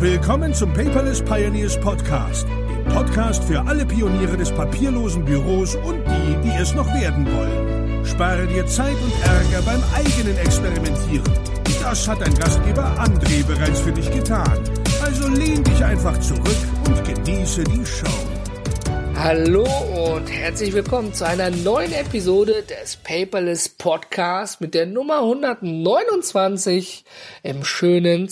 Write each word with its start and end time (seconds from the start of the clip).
Willkommen 0.00 0.54
zum 0.54 0.72
Paperless 0.72 1.20
Pioneers 1.20 1.78
Podcast, 1.78 2.46
dem 2.48 2.84
Podcast 2.86 3.44
für 3.44 3.60
alle 3.60 3.84
Pioniere 3.84 4.34
des 4.34 4.50
papierlosen 4.50 5.26
Büros 5.26 5.76
und 5.76 6.02
die, 6.06 6.36
die 6.42 6.56
es 6.58 6.72
noch 6.72 6.86
werden 6.94 7.26
wollen. 7.30 8.02
Spare 8.06 8.46
dir 8.46 8.66
Zeit 8.66 8.94
und 8.94 9.12
Ärger 9.22 9.60
beim 9.60 9.82
eigenen 9.94 10.38
Experimentieren. 10.38 11.30
Das 11.82 12.08
hat 12.08 12.22
dein 12.22 12.34
Gastgeber 12.34 12.96
André 12.98 13.44
bereits 13.44 13.80
für 13.80 13.92
dich 13.92 14.10
getan. 14.10 14.58
Also 15.04 15.28
lehn 15.28 15.62
dich 15.62 15.84
einfach 15.84 16.18
zurück 16.20 16.56
und 16.86 17.04
genieße 17.04 17.62
die 17.64 17.84
Show. 17.84 18.06
Hallo 19.16 19.66
und 20.14 20.28
herzlich 20.28 20.72
willkommen 20.72 21.12
zu 21.12 21.26
einer 21.26 21.50
neuen 21.50 21.92
Episode 21.92 22.62
des 22.62 22.96
Paperless 22.96 23.68
Podcast 23.68 24.62
mit 24.62 24.72
der 24.72 24.86
Nummer 24.86 25.18
129 25.18 27.04
im 27.42 27.64
schönen 27.64 28.30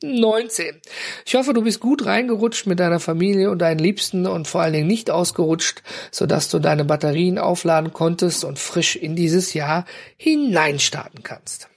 2019. 0.00 0.80
Ich 1.24 1.34
hoffe, 1.34 1.52
du 1.52 1.62
bist 1.62 1.80
gut 1.80 2.06
reingerutscht 2.06 2.66
mit 2.66 2.80
deiner 2.80 3.00
Familie 3.00 3.50
und 3.50 3.60
deinen 3.60 3.78
Liebsten 3.78 4.26
und 4.26 4.48
vor 4.48 4.62
allen 4.62 4.72
Dingen 4.72 4.86
nicht 4.86 5.10
ausgerutscht, 5.10 5.82
sodass 6.10 6.48
du 6.48 6.58
deine 6.58 6.84
Batterien 6.84 7.38
aufladen 7.38 7.92
konntest 7.92 8.44
und 8.44 8.58
frisch 8.58 8.96
in 8.96 9.16
dieses 9.16 9.54
Jahr 9.54 9.84
hineinstarten 10.16 11.22
kannst. 11.22 11.68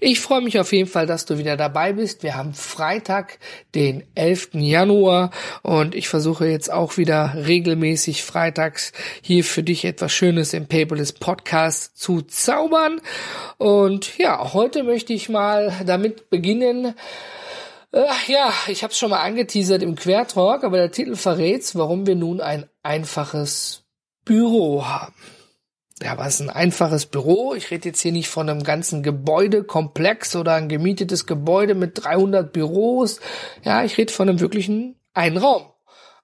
Ich 0.00 0.20
freue 0.20 0.40
mich 0.40 0.58
auf 0.58 0.72
jeden 0.72 0.88
Fall, 0.88 1.06
dass 1.06 1.26
du 1.26 1.38
wieder 1.38 1.56
dabei 1.56 1.92
bist. 1.92 2.22
Wir 2.22 2.36
haben 2.36 2.54
Freitag, 2.54 3.38
den 3.74 4.04
11. 4.14 4.50
Januar 4.54 5.30
und 5.62 5.94
ich 5.94 6.08
versuche 6.08 6.46
jetzt 6.46 6.72
auch 6.72 6.96
wieder 6.96 7.34
regelmäßig 7.34 8.22
freitags 8.22 8.92
hier 9.22 9.44
für 9.44 9.62
dich 9.62 9.84
etwas 9.84 10.12
Schönes 10.12 10.54
im 10.54 10.66
Paperless 10.66 11.12
Podcast 11.12 11.98
zu 11.98 12.22
zaubern. 12.22 13.00
Und 13.58 14.18
ja, 14.18 14.52
heute 14.52 14.82
möchte 14.82 15.12
ich 15.12 15.28
mal 15.28 15.72
damit 15.86 16.30
beginnen, 16.30 16.94
äh, 17.92 18.04
ja, 18.26 18.52
ich 18.66 18.82
habe 18.82 18.92
es 18.92 18.98
schon 18.98 19.10
mal 19.10 19.22
angeteasert 19.22 19.82
im 19.82 19.94
Quertalk, 19.94 20.64
aber 20.64 20.76
der 20.76 20.90
Titel 20.90 21.16
verrät's, 21.16 21.74
warum 21.74 22.06
wir 22.06 22.16
nun 22.16 22.40
ein 22.40 22.68
einfaches 22.82 23.84
Büro 24.24 24.86
haben. 24.86 25.14
Ja, 26.02 26.16
was 26.16 26.40
ein 26.40 26.50
einfaches 26.50 27.06
Büro. 27.06 27.54
Ich 27.54 27.70
rede 27.70 27.88
jetzt 27.88 28.00
hier 28.00 28.12
nicht 28.12 28.28
von 28.28 28.48
einem 28.48 28.62
ganzen 28.62 29.02
Gebäudekomplex 29.02 30.36
oder 30.36 30.54
ein 30.54 30.68
gemietetes 30.68 31.26
Gebäude 31.26 31.74
mit 31.74 32.04
300 32.04 32.52
Büros. 32.52 33.20
Ja, 33.64 33.82
ich 33.82 33.98
rede 33.98 34.12
von 34.12 34.28
einem 34.28 34.40
wirklichen 34.40 35.00
einen 35.12 35.38
Raum. 35.38 35.72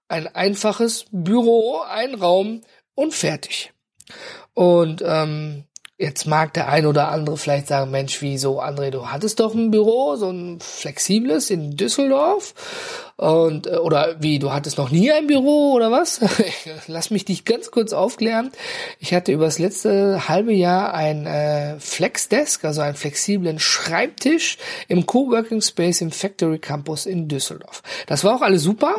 Ein 0.07 0.29
einfaches 0.29 1.07
Büro, 1.11 1.81
ein 1.81 2.15
Raum 2.15 2.61
und 2.95 3.15
fertig. 3.15 3.73
Und 4.53 5.03
ähm, 5.05 5.65
Jetzt 5.97 6.27
mag 6.27 6.53
der 6.55 6.69
ein 6.69 6.87
oder 6.87 7.11
andere 7.11 7.37
vielleicht 7.37 7.69
sagen, 7.69 7.93
Mensch, 7.93 8.21
wieso, 8.21 8.61
André, 8.61 8.91
du 8.91 9.13
hattest 9.13 9.39
doch 9.39 9.55
ein 9.55 9.71
Büro, 9.71 10.17
so 10.17 10.29
ein 10.29 10.59
flexibles 10.59 11.51
in 11.51 11.77
Düsseldorf. 11.77 12.53
Und, 13.17 13.69
äh, 13.69 13.77
oder 13.77 14.17
wie, 14.21 14.41
du 14.41 14.53
hattest 14.53 14.77
noch 14.77 14.91
nie 14.91 15.13
ein 15.13 15.29
Büro 15.29 15.73
oder 15.73 15.93
was? 15.93 16.19
Lass 16.89 17.11
mich 17.11 17.25
dich 17.25 17.45
ganz 17.45 17.71
kurz 17.71 17.93
aufklären. 17.93 18.51
Ich 18.99 19.15
hatte 19.15 19.31
über 19.31 19.45
das 19.45 19.61
letzte 19.61 20.29
halbe 20.29 20.53
Jahr 20.53 20.95
ein 20.95 21.27
äh, 21.27 21.79
Flexdesk, 21.79 22.65
also 22.65 22.81
einen 22.81 22.97
flexiblen 22.97 23.61
Schreibtisch 23.61 24.59
im 24.89 25.07
Coworking 25.07 25.61
Space 25.61 26.01
im 26.01 26.11
Factory 26.11 26.59
Campus 26.59 27.07
in 27.07 27.29
Düsseldorf. 27.29 27.85
Das 28.09 28.25
war 28.25 28.35
auch 28.35 28.43
alles 28.43 28.65
super. 28.65 28.97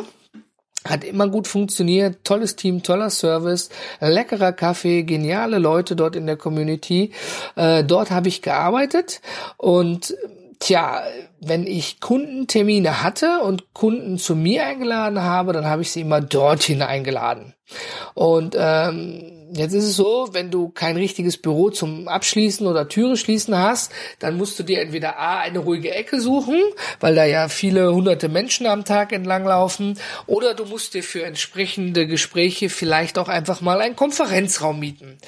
Hat 0.84 1.02
immer 1.02 1.28
gut 1.28 1.48
funktioniert, 1.48 2.24
tolles 2.24 2.54
Team, 2.54 2.82
toller 2.82 3.10
Service, 3.10 3.70
leckerer 4.00 4.52
Kaffee, 4.52 5.02
geniale 5.02 5.58
Leute 5.58 5.96
dort 5.96 6.14
in 6.14 6.26
der 6.26 6.36
Community. 6.36 7.12
Äh, 7.56 7.82
dort 7.82 8.10
habe 8.10 8.28
ich 8.28 8.42
gearbeitet 8.42 9.20
und 9.56 10.16
tja, 10.58 11.02
wenn 11.40 11.66
ich 11.66 12.00
Kundentermine 12.00 13.02
hatte 13.02 13.40
und 13.40 13.74
Kunden 13.74 14.18
zu 14.18 14.34
mir 14.34 14.64
eingeladen 14.64 15.22
habe, 15.22 15.52
dann 15.52 15.66
habe 15.66 15.82
ich 15.82 15.90
sie 15.92 16.00
immer 16.00 16.20
dorthin 16.20 16.82
eingeladen. 16.82 17.54
Und 18.14 18.56
ähm, 18.58 19.35
Jetzt 19.52 19.74
ist 19.74 19.84
es 19.84 19.96
so, 19.96 20.28
wenn 20.32 20.50
du 20.50 20.70
kein 20.70 20.96
richtiges 20.96 21.36
Büro 21.36 21.70
zum 21.70 22.08
Abschließen 22.08 22.66
oder 22.66 22.88
Türe 22.88 23.16
schließen 23.16 23.56
hast, 23.56 23.92
dann 24.18 24.36
musst 24.36 24.58
du 24.58 24.62
dir 24.62 24.80
entweder 24.80 25.18
A, 25.18 25.38
eine 25.38 25.60
ruhige 25.60 25.94
Ecke 25.94 26.20
suchen, 26.20 26.60
weil 27.00 27.14
da 27.14 27.24
ja 27.24 27.48
viele 27.48 27.92
hunderte 27.92 28.28
Menschen 28.28 28.66
am 28.66 28.84
Tag 28.84 29.12
entlanglaufen, 29.12 29.98
oder 30.26 30.54
du 30.54 30.64
musst 30.64 30.94
dir 30.94 31.02
für 31.02 31.22
entsprechende 31.24 32.06
Gespräche 32.06 32.68
vielleicht 32.70 33.18
auch 33.18 33.28
einfach 33.28 33.60
mal 33.60 33.80
einen 33.80 33.94
Konferenzraum 33.94 34.80
mieten. 34.80 35.18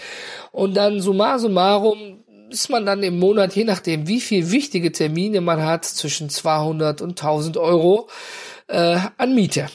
Und 0.50 0.74
dann 0.74 1.00
summa 1.00 1.38
summarum 1.38 2.24
ist 2.50 2.70
man 2.70 2.86
dann 2.86 3.02
im 3.02 3.18
Monat, 3.18 3.54
je 3.54 3.64
nachdem 3.64 4.08
wie 4.08 4.20
viel 4.20 4.50
wichtige 4.50 4.90
Termine 4.90 5.40
man 5.40 5.62
hat, 5.62 5.84
zwischen 5.84 6.30
200 6.30 7.02
und 7.02 7.10
1000 7.10 7.56
Euro 7.56 8.08
äh, 8.68 8.98
an 9.16 9.34
Miete. 9.34 9.68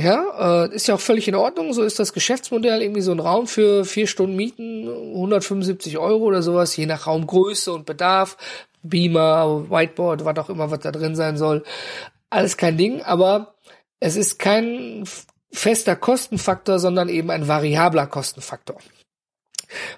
Ja, 0.00 0.66
äh, 0.66 0.74
ist 0.76 0.86
ja 0.86 0.94
auch 0.94 1.00
völlig 1.00 1.26
in 1.26 1.34
Ordnung. 1.34 1.72
So 1.72 1.82
ist 1.82 1.98
das 1.98 2.12
Geschäftsmodell. 2.12 2.82
Irgendwie 2.82 3.00
so 3.00 3.10
ein 3.10 3.18
Raum 3.18 3.48
für 3.48 3.84
vier 3.84 4.06
Stunden 4.06 4.36
Mieten, 4.36 4.88
175 4.88 5.98
Euro 5.98 6.24
oder 6.26 6.40
sowas, 6.40 6.76
je 6.76 6.86
nach 6.86 7.08
Raumgröße 7.08 7.72
und 7.72 7.84
Bedarf. 7.84 8.36
Beamer, 8.84 9.68
Whiteboard, 9.68 10.24
was 10.24 10.38
auch 10.38 10.50
immer, 10.50 10.70
was 10.70 10.78
da 10.78 10.92
drin 10.92 11.16
sein 11.16 11.36
soll. 11.36 11.64
Alles 12.30 12.56
kein 12.56 12.78
Ding, 12.78 13.02
aber 13.02 13.54
es 13.98 14.14
ist 14.14 14.38
kein 14.38 15.02
fester 15.50 15.96
Kostenfaktor, 15.96 16.78
sondern 16.78 17.08
eben 17.08 17.30
ein 17.30 17.48
variabler 17.48 18.06
Kostenfaktor. 18.06 18.78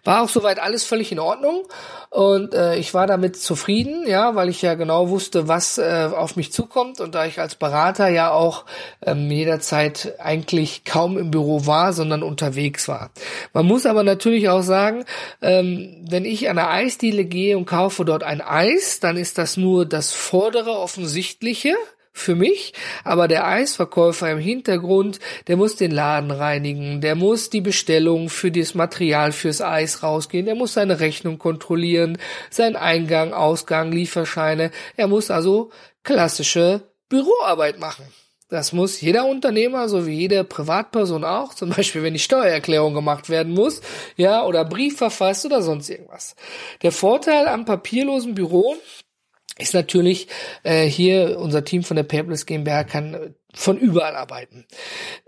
War 0.05 0.23
auch 0.23 0.29
soweit 0.29 0.59
alles 0.59 0.85
völlig 0.85 1.13
in 1.13 1.19
Ordnung. 1.19 1.63
Und 2.11 2.55
äh, 2.55 2.77
ich 2.77 2.93
war 2.93 3.07
damit 3.07 3.37
zufrieden, 3.37 4.07
ja, 4.07 4.35
weil 4.35 4.49
ich 4.49 4.63
ja 4.63 4.75
genau 4.75 5.11
wusste, 5.11 5.47
was 5.47 5.79
äh, 5.79 6.09
auf 6.13 6.37
mich 6.37 6.53
zukommt. 6.53 7.01
Und 7.01 7.15
da 7.15 7.25
ich 7.25 7.39
als 7.39 7.55
Berater 7.55 8.09
ja 8.09 8.33
auch 8.33 8.65
ähm, 9.05 9.31
jederzeit 9.31 10.15
eigentlich 10.19 10.85
kaum 10.85 11.17
im 11.17 11.31
Büro 11.31 11.67
war, 11.67 11.93
sondern 11.93 12.23
unterwegs 12.23 12.89
war. 12.89 13.11
Man 13.53 13.67
muss 13.67 13.87
aber 13.87 14.03
natürlich 14.03 14.49
auch 14.49 14.63
sagen, 14.63 15.05
ähm, 15.41 16.05
wenn 16.09 16.25
ich 16.25 16.49
an 16.49 16.59
eine 16.59 16.69
Eisdiele 16.69 17.25
gehe 17.25 17.57
und 17.57 17.67
kaufe 17.67 18.05
dort 18.05 18.23
ein 18.25 18.41
Eis, 18.41 19.01
dann 19.01 19.17
ist 19.17 19.39
das 19.39 19.57
nur 19.57 19.87
das 19.87 20.13
vordere 20.13 20.73
offensichtliche, 20.79 21.77
für 22.13 22.35
mich, 22.35 22.73
aber 23.05 23.29
der 23.29 23.47
Eisverkäufer 23.47 24.31
im 24.31 24.39
Hintergrund, 24.39 25.21
der 25.47 25.57
muss 25.57 25.77
den 25.77 25.91
Laden 25.91 26.31
reinigen, 26.31 27.01
der 27.01 27.15
muss 27.15 27.51
die 27.51 27.61
Bestellung 27.61 28.29
für 28.29 28.51
das 28.51 28.75
Material 28.75 29.33
fürs 29.33 29.61
Eis 29.61 30.03
rausgehen, 30.03 30.47
der 30.47 30.55
muss 30.55 30.75
seine 30.75 31.01
Rechnung 31.01 31.39
kontrollieren, 31.39 32.19
sein 32.51 32.77
Eingang, 32.77 33.33
Ausgang, 33.33 33.93
Lieferscheine, 33.93 34.71
er 34.97 35.09
muss 35.09 35.31
also 35.31 35.71
klassische 36.03 36.83
Büroarbeit 37.09 37.79
machen. 37.79 38.05
Das 38.51 38.73
muss 38.73 39.01
jeder 39.01 39.27
Unternehmer, 39.27 39.89
so 39.89 40.09
wie 40.09 40.15
jede 40.15 40.43
Privatperson 40.43 41.25
auch, 41.25 41.55
zum 41.55 41.71
Beispiel 41.71 42.03
wenn 42.03 42.15
die 42.15 42.19
Steuererklärung 42.19 42.95
gemacht 42.95 43.31
werden 43.31 43.55
muss, 43.55 43.81
ja, 44.17 44.45
oder 44.45 44.65
Brief 44.65 44.99
verfasst 44.99 45.47
oder 45.47 45.63
sonst 45.63 45.89
irgendwas. 45.89 46.35
Der 46.83 46.91
Vorteil 46.91 47.47
am 47.47 47.65
papierlosen 47.65 48.35
Büro 48.35 48.77
ist 49.61 49.75
natürlich 49.75 50.29
äh, 50.63 50.85
hier 50.87 51.39
unser 51.39 51.65
Team 51.65 51.83
von 51.83 51.97
der 51.97 52.05
Paperless 52.05 52.47
GmbH 52.47 52.85
kann 52.85 53.35
von 53.53 53.79
überall 53.79 54.15
arbeiten. 54.15 54.65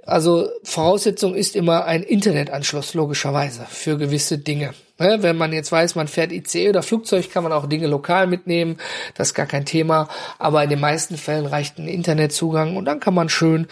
Also 0.05 0.49
Voraussetzung 0.63 1.35
ist 1.35 1.57
immer 1.57 1.85
ein 1.85 2.03
Internetanschluss 2.03 2.95
logischerweise 2.95 3.67
für 3.69 3.99
gewisse 3.99 4.39
Dinge. 4.39 4.75
Ne, 4.99 5.23
wenn 5.23 5.37
man 5.37 5.53
jetzt 5.53 5.73
weiß, 5.73 5.97
man 5.97 6.07
fährt 6.07 6.31
ICE 6.31 6.69
oder 6.69 6.83
Flugzeug, 6.83 7.31
kann 7.31 7.43
man 7.43 7.53
auch 7.53 7.67
Dinge 7.67 7.89
lokal 7.89 8.27
mitnehmen. 8.27 8.79
Das 9.15 9.29
ist 9.29 9.35
gar 9.35 9.47
kein 9.47 9.67
Thema. 9.67 10.09
Aber 10.39 10.63
in 10.63 10.71
den 10.71 10.81
meisten 10.81 11.17
Fällen 11.17 11.47
reicht 11.47 11.79
ein 11.79 11.89
Internetzugang 11.89 12.77
und 12.77 12.85
dann 12.85 13.01
kann 13.01 13.15
man 13.15 13.29
schön 13.29 13.67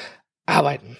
arbeiten. 0.46 0.96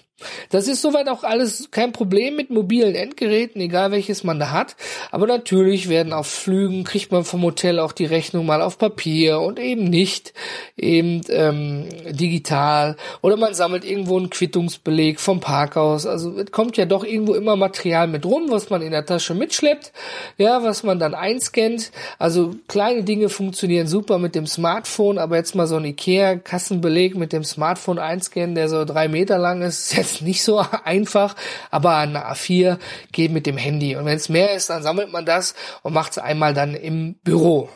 Das 0.50 0.68
ist 0.68 0.82
soweit 0.82 1.08
auch 1.08 1.24
alles 1.24 1.70
kein 1.70 1.92
Problem 1.92 2.36
mit 2.36 2.50
mobilen 2.50 2.94
Endgeräten, 2.94 3.60
egal 3.60 3.90
welches 3.90 4.24
man 4.24 4.38
da 4.38 4.50
hat. 4.50 4.76
Aber 5.10 5.26
natürlich 5.26 5.88
werden 5.88 6.12
auf 6.12 6.26
Flügen, 6.26 6.84
kriegt 6.84 7.12
man 7.12 7.24
vom 7.24 7.42
Hotel 7.42 7.78
auch 7.78 7.92
die 7.92 8.06
Rechnung 8.06 8.46
mal 8.46 8.62
auf 8.62 8.78
Papier 8.78 9.40
und 9.40 9.58
eben 9.58 9.84
nicht 9.84 10.32
eben 10.76 11.22
ähm, 11.28 11.88
digital. 12.10 12.96
Oder 13.22 13.36
man 13.36 13.54
sammelt 13.54 13.84
irgendwo 13.84 14.16
einen 14.16 14.30
Quittungsbeleg 14.30 15.20
vom 15.20 15.40
Parkhaus. 15.40 16.06
Also 16.06 16.38
es 16.38 16.50
kommt 16.50 16.76
ja 16.76 16.84
doch 16.84 17.04
irgendwo 17.04 17.34
immer 17.34 17.56
Material 17.56 18.08
mit 18.08 18.26
rum, 18.26 18.46
was 18.48 18.70
man 18.70 18.82
in 18.82 18.90
der 18.90 19.06
Tasche 19.06 19.34
mitschleppt, 19.34 19.92
ja, 20.38 20.62
was 20.62 20.82
man 20.82 20.98
dann 20.98 21.14
einscannt. 21.14 21.92
Also 22.18 22.54
kleine 22.68 23.04
Dinge 23.04 23.28
funktionieren 23.28 23.86
super 23.86 24.18
mit 24.18 24.34
dem 24.34 24.46
Smartphone, 24.46 25.18
aber 25.18 25.36
jetzt 25.36 25.54
mal 25.54 25.66
so 25.66 25.76
ein 25.76 25.84
Ikea-Kassenbeleg 25.84 27.16
mit 27.16 27.32
dem 27.32 27.44
Smartphone 27.44 27.98
einscannen, 27.98 28.54
der 28.54 28.68
so 28.68 28.84
drei 28.84 29.08
Meter 29.08 29.38
lang 29.38 29.62
ist, 29.62 29.92
jetzt 29.96 30.09
ist 30.12 30.22
nicht 30.22 30.42
so 30.42 30.58
einfach, 30.84 31.36
aber 31.70 31.96
eine 31.96 32.26
A4 32.30 32.78
geht 33.12 33.32
mit 33.32 33.46
dem 33.46 33.56
Handy. 33.56 33.96
Und 33.96 34.04
wenn 34.04 34.16
es 34.16 34.28
mehr 34.28 34.54
ist, 34.54 34.70
dann 34.70 34.82
sammelt 34.82 35.12
man 35.12 35.26
das 35.26 35.54
und 35.82 35.92
macht 35.92 36.12
es 36.12 36.18
einmal 36.18 36.54
dann 36.54 36.74
im 36.74 37.14
Büro. 37.22 37.68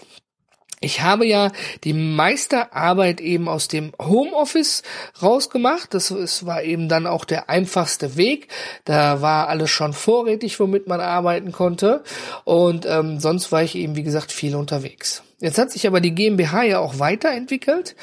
ich 0.80 1.00
habe 1.00 1.26
ja 1.26 1.50
die 1.82 1.94
meiste 1.94 2.74
Arbeit 2.74 3.20
eben 3.20 3.48
aus 3.48 3.68
dem 3.68 3.92
Homeoffice 4.00 4.82
rausgemacht. 5.22 5.94
Das, 5.94 6.08
das 6.08 6.46
war 6.46 6.62
eben 6.62 6.88
dann 6.88 7.06
auch 7.06 7.24
der 7.24 7.48
einfachste 7.48 8.16
Weg. 8.16 8.48
Da 8.84 9.22
war 9.22 9.48
alles 9.48 9.70
schon 9.70 9.94
vorrätig, 9.94 10.60
womit 10.60 10.86
man 10.86 11.00
arbeiten 11.00 11.52
konnte. 11.52 12.04
Und 12.44 12.86
ähm, 12.86 13.18
sonst 13.18 13.50
war 13.50 13.62
ich 13.62 13.74
eben, 13.76 13.96
wie 13.96 14.02
gesagt, 14.02 14.30
viel 14.30 14.54
unterwegs. 14.56 15.22
Jetzt 15.40 15.58
hat 15.58 15.72
sich 15.72 15.86
aber 15.86 16.00
die 16.00 16.14
GmbH 16.14 16.62
ja 16.62 16.78
auch 16.78 17.00
weiterentwickelt 17.00 17.96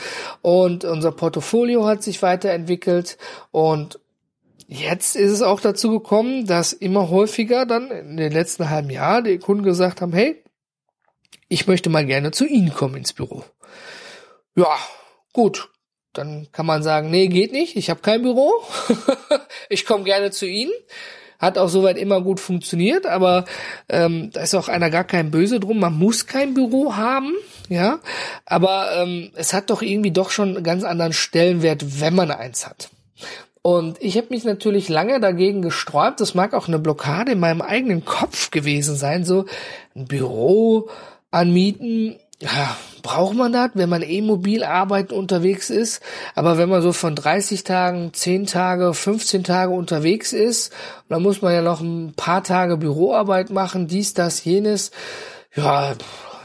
und 0.44 0.86
unser 0.86 1.12
Portfolio 1.12 1.88
hat 1.88 2.04
sich 2.04 2.22
weiterentwickelt 2.22 3.18
und 3.50 4.00
Jetzt 4.74 5.18
ist 5.18 5.32
es 5.32 5.42
auch 5.42 5.60
dazu 5.60 5.92
gekommen, 5.92 6.48
dass 6.48 6.72
immer 6.72 7.10
häufiger 7.10 7.66
dann 7.66 7.92
in 7.92 8.16
den 8.16 8.32
letzten 8.32 8.70
halben 8.70 8.90
Jahr 8.90 9.22
die 9.22 9.38
Kunden 9.38 9.64
gesagt 9.64 10.00
haben, 10.00 10.14
hey, 10.14 10.42
ich 11.50 11.68
möchte 11.68 11.90
mal 11.90 12.06
gerne 12.06 12.32
zu 12.32 12.46
Ihnen 12.46 12.74
kommen 12.74 12.96
ins 12.96 13.12
Büro. 13.12 13.44
Ja, 14.56 14.78
gut. 15.34 15.68
Dann 16.14 16.48
kann 16.54 16.66
man 16.66 16.84
sagen, 16.84 17.12
nee, 17.12 17.28
geht 17.28 17.52
nicht, 17.52 17.76
ich 17.76 17.90
habe 17.90 18.00
kein 18.00 18.22
Büro. 18.22 18.50
ich 19.70 19.86
komme 19.86 20.06
gerne 20.06 20.32
zu 20.32 20.46
Ihnen. 20.46 20.72
Hat 21.38 21.58
auch 21.58 21.68
soweit 21.68 21.98
immer 21.98 22.22
gut 22.22 22.40
funktioniert, 22.40 23.06
aber 23.06 23.44
ähm, 23.90 24.32
da 24.32 24.40
ist 24.40 24.56
auch 24.56 24.70
einer 24.70 24.90
gar 24.90 25.04
kein 25.04 25.32
Böse 25.32 25.60
drum. 25.60 25.82
Man 25.82 26.00
muss 26.00 26.28
kein 26.28 26.54
Büro 26.54 26.96
haben, 26.96 27.36
ja. 27.68 28.00
Aber 28.46 28.90
ähm, 28.96 29.32
es 29.36 29.52
hat 29.52 29.70
doch 29.70 29.82
irgendwie 29.82 30.12
doch 30.12 30.32
schon 30.32 30.56
einen 30.56 30.64
ganz 30.64 30.86
anderen 30.86 31.12
Stellenwert, 31.12 32.00
wenn 32.00 32.16
man 32.16 32.32
eins 32.32 32.66
hat. 32.66 32.90
Und 33.64 34.02
ich 34.02 34.18
habe 34.18 34.28
mich 34.32 34.44
natürlich 34.44 34.90
lange 34.90 35.20
dagegen 35.20 35.62
gesträubt. 35.62 36.20
Das 36.20 36.34
mag 36.34 36.54
auch 36.54 36.68
eine 36.68 36.80
Blockade 36.80 37.34
in 37.34 37.40
meinem 37.40 37.62
eigenen 37.62 38.06
Kopf 38.06 38.50
gewesen 38.52 38.96
sein. 38.96 39.24
So 39.24 39.46
ein 39.96 40.06
Büro 40.06 40.90
anmieten, 41.30 42.16
ja, 42.40 42.76
braucht 43.04 43.36
man 43.36 43.54
das, 43.54 43.72
wenn 43.76 43.90
man 43.90 44.02
eh 44.02 44.22
mobil 44.22 44.64
arbeiten 44.64 45.14
unterwegs 45.14 45.70
ist. 45.70 46.02
Aber 46.34 46.58
wenn 46.58 46.70
man 46.70 46.82
so 46.82 46.92
von 46.92 47.16
30 47.16 47.64
Tagen, 47.64 48.14
10 48.14 48.48
Tage, 48.48 48.96
15 48.96 49.44
Tage 49.44 49.72
unterwegs 49.72 50.34
ist, 50.34 50.74
dann 51.08 51.22
muss 51.22 51.44
man 51.44 51.54
ja 51.54 51.62
noch 51.62 51.82
ein 51.82 52.14
paar 52.16 52.44
Tage 52.44 52.78
Büroarbeit 52.78 53.52
machen, 53.52 53.88
dies, 53.88 54.16
das, 54.16 54.44
jenes. 54.44 54.90
Ja, 55.56 55.94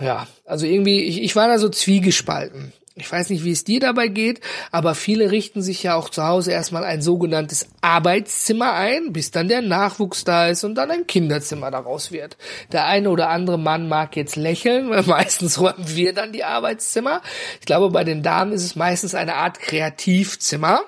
ja, 0.00 0.26
also 0.44 0.66
irgendwie, 0.66 1.00
ich, 1.00 1.22
ich 1.22 1.34
war 1.34 1.48
da 1.48 1.58
so 1.58 1.70
zwiegespalten. 1.70 2.74
Ich 2.98 3.12
weiß 3.12 3.28
nicht, 3.28 3.44
wie 3.44 3.52
es 3.52 3.62
dir 3.62 3.78
dabei 3.78 4.08
geht, 4.08 4.40
aber 4.72 4.94
viele 4.94 5.30
richten 5.30 5.60
sich 5.60 5.82
ja 5.82 5.96
auch 5.96 6.08
zu 6.08 6.24
Hause 6.24 6.52
erstmal 6.52 6.82
ein 6.82 7.02
sogenanntes 7.02 7.68
Arbeitszimmer 7.82 8.72
ein, 8.72 9.12
bis 9.12 9.30
dann 9.30 9.48
der 9.48 9.60
Nachwuchs 9.60 10.24
da 10.24 10.48
ist 10.48 10.64
und 10.64 10.76
dann 10.76 10.90
ein 10.90 11.06
Kinderzimmer 11.06 11.70
daraus 11.70 12.10
wird. 12.10 12.38
Der 12.72 12.86
eine 12.86 13.10
oder 13.10 13.28
andere 13.28 13.58
Mann 13.58 13.86
mag 13.86 14.16
jetzt 14.16 14.36
lächeln, 14.36 14.88
weil 14.88 15.02
meistens 15.06 15.60
räumen 15.60 15.94
wir 15.94 16.14
dann 16.14 16.32
die 16.32 16.44
Arbeitszimmer. 16.44 17.20
Ich 17.60 17.66
glaube, 17.66 17.90
bei 17.90 18.02
den 18.02 18.22
Damen 18.22 18.52
ist 18.52 18.64
es 18.64 18.76
meistens 18.76 19.14
eine 19.14 19.34
Art 19.34 19.60
Kreativzimmer. 19.60 20.80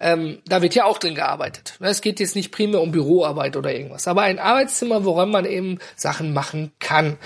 Ähm, 0.00 0.42
da 0.46 0.62
wird 0.62 0.74
ja 0.74 0.84
auch 0.84 0.98
drin 0.98 1.14
gearbeitet. 1.14 1.74
Es 1.78 2.00
geht 2.00 2.18
jetzt 2.18 2.34
nicht 2.34 2.50
primär 2.50 2.80
um 2.80 2.90
Büroarbeit 2.90 3.56
oder 3.56 3.72
irgendwas, 3.72 4.08
aber 4.08 4.22
ein 4.22 4.40
Arbeitszimmer, 4.40 5.04
woran 5.04 5.30
man 5.30 5.44
eben 5.44 5.78
Sachen 5.94 6.32
machen 6.32 6.72
kann. 6.80 7.18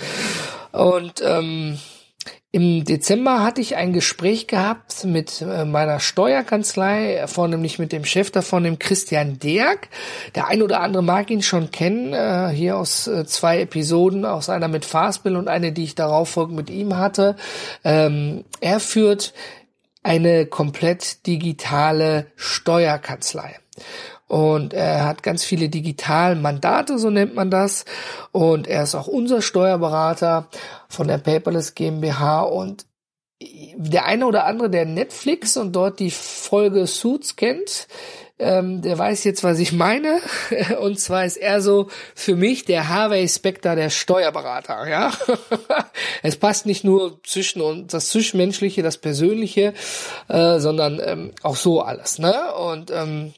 Und 0.71 1.23
ähm, 1.25 1.79
im 2.55 2.85
Dezember 2.85 3.41
hatte 3.41 3.61
ich 3.61 3.77
ein 3.77 3.93
Gespräch 3.93 4.45
gehabt 4.45 5.05
mit 5.05 5.41
äh, 5.41 5.65
meiner 5.65 5.99
Steuerkanzlei, 5.99 7.25
vornehmlich 7.25 7.79
mit 7.79 7.91
dem 7.91 8.05
Chef 8.05 8.29
davon, 8.29 8.63
dem 8.63 8.77
Christian 8.77 9.39
Derg. 9.39 9.89
Der 10.35 10.49
ein 10.49 10.61
oder 10.61 10.81
andere 10.81 11.01
mag 11.01 11.31
ihn 11.31 11.41
schon 11.41 11.71
kennen, 11.71 12.13
äh, 12.13 12.49
hier 12.53 12.77
aus 12.77 13.07
äh, 13.07 13.25
zwei 13.25 13.61
Episoden, 13.61 14.23
aus 14.23 14.49
einer 14.49 14.67
mit 14.67 14.85
Fastbill 14.85 15.35
und 15.35 15.47
eine, 15.47 15.71
die 15.71 15.83
ich 15.83 15.95
darauf 15.95 16.29
folgend 16.29 16.55
mit 16.55 16.69
ihm 16.69 16.95
hatte. 16.95 17.37
Ähm, 17.83 18.45
er 18.61 18.79
führt 18.79 19.33
eine 20.03 20.45
komplett 20.45 21.25
digitale 21.25 22.27
Steuerkanzlei. 22.35 23.55
Und 24.33 24.73
er 24.73 25.05
hat 25.05 25.21
ganz 25.21 25.43
viele 25.43 25.69
Digitalmandate, 25.69 26.97
so 26.97 27.11
nennt 27.11 27.35
man 27.35 27.51
das. 27.51 27.85
Und 28.31 28.65
er 28.65 28.81
ist 28.81 28.95
auch 28.95 29.05
unser 29.05 29.43
Steuerberater 29.43 30.47
von 30.89 31.07
der 31.07 31.19
Paperless 31.19 31.75
GmbH. 31.75 32.41
Und 32.41 32.87
der 33.75 34.05
eine 34.05 34.25
oder 34.25 34.45
andere, 34.45 34.71
der 34.71 34.85
Netflix 34.85 35.55
und 35.55 35.73
dort 35.73 35.99
die 35.99 36.09
Folge 36.09 36.87
Suits 36.87 37.35
kennt, 37.35 37.87
ähm, 38.39 38.81
der 38.81 38.97
weiß 38.97 39.23
jetzt, 39.23 39.43
was 39.43 39.59
ich 39.59 39.71
meine. 39.71 40.19
Und 40.81 40.99
zwar 40.99 41.25
ist 41.25 41.37
er 41.37 41.61
so 41.61 41.89
für 42.15 42.35
mich 42.35 42.65
der 42.65 42.89
Harvey 42.89 43.27
Specter 43.29 43.75
der 43.75 43.91
Steuerberater, 43.91 44.89
ja. 44.89 45.13
es 46.23 46.37
passt 46.37 46.65
nicht 46.65 46.83
nur 46.83 47.21
zwischen 47.23 47.61
und 47.61 47.93
das 47.93 48.09
Zwischenmenschliche, 48.09 48.81
das 48.81 48.97
Persönliche, 48.97 49.75
äh, 50.27 50.57
sondern 50.57 50.99
ähm, 51.05 51.31
auch 51.43 51.55
so 51.55 51.81
alles, 51.81 52.17
ne? 52.17 52.51
Und 52.55 52.89
ähm, 52.89 53.33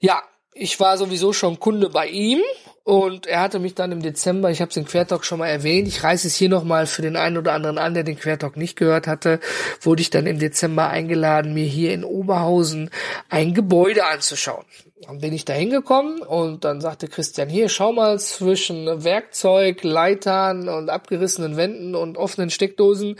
ja, 0.00 0.22
ich 0.52 0.80
war 0.80 0.96
sowieso 0.96 1.32
schon 1.32 1.60
Kunde 1.60 1.90
bei 1.90 2.08
ihm 2.08 2.40
und 2.82 3.26
er 3.26 3.40
hatte 3.40 3.58
mich 3.58 3.74
dann 3.74 3.92
im 3.92 4.00
Dezember, 4.00 4.50
ich 4.50 4.60
habe 4.60 4.70
es 4.70 4.76
im 4.76 4.86
Quertalk 4.86 5.24
schon 5.24 5.40
mal 5.40 5.48
erwähnt, 5.48 5.88
ich 5.88 6.02
reiße 6.02 6.28
es 6.28 6.36
hier 6.36 6.48
nochmal 6.48 6.86
für 6.86 7.02
den 7.02 7.16
einen 7.16 7.36
oder 7.36 7.52
anderen 7.52 7.78
an, 7.78 7.94
der 7.94 8.04
den 8.04 8.18
Quertalk 8.18 8.56
nicht 8.56 8.76
gehört 8.76 9.06
hatte, 9.06 9.40
wurde 9.80 10.00
ich 10.00 10.10
dann 10.10 10.26
im 10.26 10.38
Dezember 10.38 10.88
eingeladen, 10.88 11.52
mir 11.52 11.66
hier 11.66 11.92
in 11.92 12.04
Oberhausen 12.04 12.90
ein 13.28 13.54
Gebäude 13.54 14.06
anzuschauen. 14.06 14.64
Dann 15.02 15.18
bin 15.18 15.34
ich 15.34 15.44
da 15.44 15.52
hingekommen 15.52 16.22
und 16.22 16.64
dann 16.64 16.80
sagte 16.80 17.08
Christian, 17.08 17.48
hier, 17.48 17.68
schau 17.68 17.92
mal 17.92 18.18
zwischen 18.18 19.04
Werkzeug, 19.04 19.82
Leitern 19.82 20.68
und 20.68 20.88
abgerissenen 20.88 21.56
Wänden 21.56 21.94
und 21.94 22.16
offenen 22.16 22.50
Steckdosen. 22.50 23.18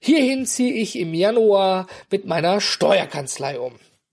Hierhin 0.00 0.46
ziehe 0.46 0.72
ich 0.72 0.98
im 0.98 1.12
Januar 1.12 1.86
mit 2.10 2.24
meiner 2.24 2.60
Steuerkanzlei 2.60 3.58
um. 3.58 3.72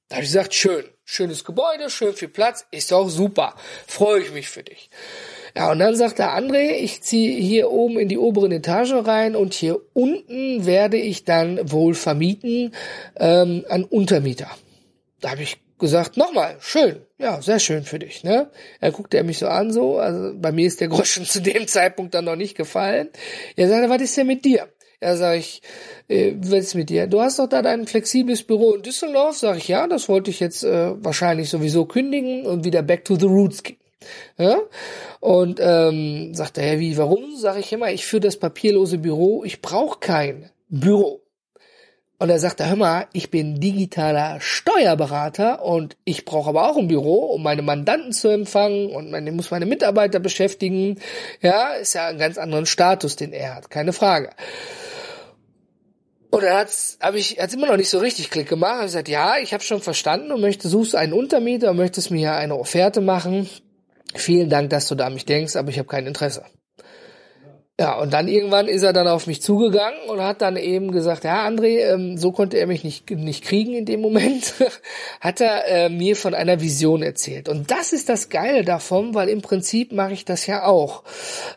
Da 0.10 0.18
habe 0.18 0.24
ich 0.24 0.31
gesagt, 0.31 0.54
schön. 0.54 0.86
Schönes 1.07 1.44
Gebäude, 1.44 1.90
schön 1.92 2.13
viel 2.13 2.30
Platz, 2.30 2.66
ist 2.72 2.92
auch 2.92 3.10
super. 3.10 3.56
Freue 3.86 4.22
ich 4.22 4.31
mich 4.31 4.50
für 4.50 4.63
dich. 4.63 4.90
Ja, 5.56 5.72
und 5.72 5.80
dann 5.80 5.96
sagt 5.96 6.18
der 6.18 6.36
André, 6.36 6.72
ich 6.72 7.04
ziehe 7.04 7.40
hier 7.40 7.69
oben 7.72 8.00
in 8.00 8.10
die 8.10 8.18
oberen 8.18 8.52
Etage 8.52 8.94
rein 8.94 9.36
und 9.36 9.54
hier 9.54 9.80
unten 9.94 10.66
werde 10.66 10.98
ich 10.98 11.24
dann 11.24 11.72
wohl 11.72 11.94
vermieten 11.94 12.74
ähm, 13.18 13.66
an 13.69 13.84
Untermieter. 13.84 14.50
Da 15.22 15.31
habe 15.31 15.44
ich 15.44 15.57
gesagt, 15.78 16.18
nochmal, 16.18 16.58
schön, 16.60 17.01
ja, 17.18 17.42
sehr 17.42 17.60
schön 17.60 17.84
für 17.84 18.00
dich, 18.00 18.24
ne? 18.24 18.50
Er 18.80 18.92
guckte 18.92 19.18
er 19.18 19.24
mich 19.24 19.40
so 19.40 19.48
an, 19.48 19.72
so, 19.72 20.00
also 20.00 20.34
bei 20.36 20.51
mir 20.51 20.68
ist 20.68 20.81
der 20.81 20.88
Groschen 20.88 21.25
zu 21.25 21.42
dem 21.42 21.68
Zeitpunkt 21.68 22.13
dann 22.13 22.25
noch 22.25 22.36
nicht 22.36 22.56
gefallen. 22.56 23.10
Er 23.56 23.69
sagte, 23.69 23.90
was 23.90 24.01
ist 24.01 24.18
denn 24.18 24.28
mit 24.28 24.46
dir? 24.46 24.68
Ja, 25.02 25.16
sag 25.16 25.38
ich, 25.38 25.62
äh, 26.08 26.34
was 26.38 26.66
ist 26.66 26.76
mit 26.76 26.90
dir? 26.90 27.08
Du 27.08 27.22
hast 27.22 27.40
doch 27.40 27.48
da 27.48 27.62
dein 27.62 27.88
flexibles 27.88 28.44
Büro 28.44 28.74
in 28.74 28.82
Düsseldorf? 28.82 29.38
Sag 29.38 29.58
ich, 29.58 29.68
ja, 29.68 29.88
das 29.88 30.10
wollte 30.10 30.32
ich 30.32 30.40
jetzt 30.40 30.64
äh, 30.64 30.92
wahrscheinlich 31.04 31.50
sowieso 31.50 31.86
kündigen 31.86 32.46
und 32.46 32.64
wieder 32.64 32.82
back 32.82 33.06
to 33.06 33.16
the 33.16 33.26
roots 33.26 33.64
gehen. 33.64 33.78
Ja? 34.38 34.60
Und 35.20 35.60
ähm, 35.62 36.34
sagt 36.34 36.58
er, 36.58 36.74
ja, 36.74 36.80
wie, 36.80 36.98
warum? 36.98 37.36
Sag 37.38 37.58
ich 37.58 37.72
immer, 37.74 37.92
ich 37.92 38.06
führe 38.06 38.22
das 38.22 38.38
papierlose 38.38 38.98
Büro, 38.98 39.44
ich 39.44 39.62
brauche 39.62 40.00
kein 40.00 40.50
Büro. 40.70 41.22
Und 42.18 42.30
er 42.30 42.40
sagt, 42.40 42.64
hör 42.64 42.78
mal, 42.78 43.08
ich 43.12 43.30
bin 43.30 43.60
digitaler 43.60 44.40
Steuerberater 44.40 45.66
und 45.66 45.98
ich 46.06 46.24
brauche 46.24 46.50
aber 46.50 46.70
auch 46.70 46.78
ein 46.78 46.88
Büro, 46.88 47.25
um 47.25 47.44
meine 47.44 47.62
Mandanten 47.62 48.14
zu 48.14 48.30
empfangen 48.30 48.90
und 48.90 49.12
meine, 49.12 49.34
muss 49.34 49.52
meine 49.52 49.66
Mitarbeiter 49.66 50.20
beschäftigen. 50.20 50.98
Ja, 51.42 51.74
ist 51.74 51.94
ja 51.94 52.08
ein 52.08 52.18
ganz 52.18 52.38
anderen 52.38 52.68
Status, 52.68 53.18
den 53.18 53.34
er 53.34 53.56
hat, 53.56 53.70
keine 53.70 53.92
Frage. 53.92 54.30
Und 56.36 56.44
dann 56.44 56.58
hat's, 56.58 56.98
habe 57.00 57.18
ich, 57.18 57.39
hat's 57.39 57.54
immer 57.54 57.68
noch 57.68 57.77
nicht 57.77 57.89
so 57.89 57.98
richtig 57.98 58.30
Klick 58.30 58.50
gemacht. 58.50 58.80
Ich 58.80 58.86
gesagt, 58.88 59.08
ja, 59.08 59.38
ich 59.38 59.54
habe 59.54 59.63
schon 59.63 59.80
verstanden 59.80 60.34
und 60.34 60.42
möchte, 60.42 60.68
suchst 60.68 60.94
einen 60.94 61.13
Untermieter 61.13 61.72
und 61.72 61.77
möchtest 61.77 62.12
mir 62.12 62.34
eine 62.34 62.58
Offerte 62.58 63.00
machen. 63.00 63.50
Vielen 64.15 64.50
Dank, 64.50 64.70
dass 64.70 64.89
du 64.89 64.96
da 64.96 65.06
an 65.06 65.13
mich 65.13 65.24
denkst, 65.24 65.56
aber 65.56 65.70
ich 65.70 65.80
habe 65.80 65.88
kein 65.88 66.06
Interesse. 66.06 66.44
Ja, 67.77 68.00
und 68.00 68.13
dann 68.13 68.29
irgendwann 68.29 68.70
ist 68.70 68.84
er 68.84 68.94
dann 68.94 69.10
auf 69.10 69.27
mich 69.27 69.41
zugegangen 69.41 70.00
und 70.08 70.22
hat 70.22 70.41
dann 70.41 70.55
eben 70.55 70.91
gesagt, 70.91 71.25
ja, 71.25 71.46
André, 71.46 71.91
ähm, 71.94 72.17
so 72.17 72.32
konnte 72.32 72.58
er 72.58 72.67
mich 72.67 72.86
nicht, 72.86 73.10
nicht 73.12 73.44
kriegen 73.44 73.74
in 73.74 73.84
dem 73.84 74.00
Moment, 74.00 74.53
hat 75.20 75.41
er 75.41 75.67
äh, 75.67 75.89
mir 75.89 76.15
von 76.15 76.34
einer 76.34 76.62
Vision 76.62 77.03
erzählt. 77.03 77.50
Und 77.50 77.72
das 77.72 77.91
ist 77.91 78.08
das 78.08 78.29
Geile 78.29 78.63
davon, 78.63 79.13
weil 79.13 79.27
im 79.27 79.41
Prinzip 79.41 79.91
mache 79.91 80.13
ich 80.13 80.24
das 80.24 80.48
ja 80.48 80.63
auch. 80.63 81.03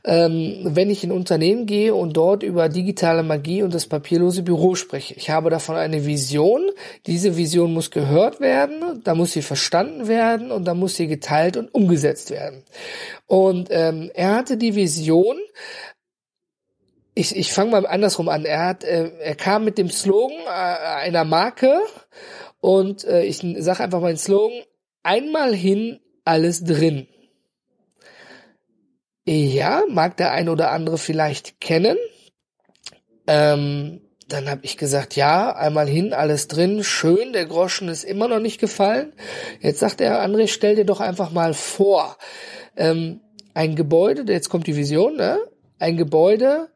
Ähm, 0.02 0.62
wenn 0.64 0.90
ich 0.90 1.04
in 1.04 1.12
Unternehmen 1.12 1.66
gehe 1.66 1.94
und 1.94 2.16
dort 2.16 2.42
über 2.42 2.68
digitale 2.68 3.22
Magie 3.22 3.62
und 3.62 3.72
das 3.72 3.86
papierlose 3.86 4.42
Büro 4.42 4.74
spreche. 4.74 5.14
Ich 5.14 5.30
habe 5.30 5.50
davon 5.50 5.76
eine 5.76 6.04
Vision. 6.04 6.68
Diese 7.06 7.36
Vision 7.36 7.72
muss 7.72 7.92
gehört 7.92 8.40
werden, 8.40 9.02
da 9.04 9.14
muss 9.14 9.34
sie 9.34 9.42
verstanden 9.42 10.08
werden 10.08 10.50
und 10.50 10.64
da 10.64 10.74
muss 10.74 10.96
sie 10.96 11.06
geteilt 11.06 11.56
und 11.56 11.72
umgesetzt 11.72 12.32
werden. 12.32 12.64
Und 13.28 13.68
ähm, 13.70 14.10
er 14.14 14.34
hatte 14.34 14.56
die 14.56 14.74
Vision, 14.74 15.36
ich, 17.18 17.34
ich 17.34 17.52
fange 17.52 17.72
mal 17.72 17.86
andersrum 17.86 18.28
an. 18.28 18.44
Er 18.44 18.66
hat, 18.66 18.84
äh, 18.84 19.10
er 19.18 19.34
kam 19.34 19.64
mit 19.64 19.76
dem 19.76 19.90
Slogan 19.90 20.38
äh, 20.46 20.50
einer 20.50 21.24
Marke 21.24 21.80
und 22.60 23.04
äh, 23.04 23.24
ich 23.24 23.38
sage 23.58 23.82
einfach 23.82 24.00
mal 24.00 24.12
den 24.12 24.18
Slogan: 24.18 24.62
Einmal 25.02 25.54
hin, 25.54 25.98
alles 26.24 26.62
drin. 26.62 27.08
Ja, 29.26 29.82
mag 29.88 30.16
der 30.16 30.30
ein 30.32 30.48
oder 30.48 30.70
andere 30.70 30.96
vielleicht 30.96 31.60
kennen. 31.60 31.98
Ähm, 33.26 34.00
dann 34.28 34.48
habe 34.48 34.60
ich 34.62 34.76
gesagt, 34.76 35.16
ja, 35.16 35.54
einmal 35.54 35.88
hin, 35.88 36.12
alles 36.12 36.48
drin, 36.48 36.84
schön, 36.84 37.32
der 37.32 37.46
Groschen 37.46 37.88
ist 37.88 38.04
immer 38.04 38.28
noch 38.28 38.40
nicht 38.40 38.60
gefallen. 38.60 39.12
Jetzt 39.60 39.80
sagt 39.80 40.00
er, 40.00 40.24
André, 40.24 40.48
stell 40.48 40.76
dir 40.76 40.84
doch 40.84 41.00
einfach 41.00 41.30
mal 41.30 41.52
vor, 41.52 42.16
ähm, 42.76 43.20
ein 43.54 43.74
Gebäude, 43.74 44.30
jetzt 44.32 44.50
kommt 44.50 44.66
die 44.66 44.76
Vision, 44.76 45.16
ne? 45.16 45.38
ein 45.78 45.96
Gebäude, 45.96 46.68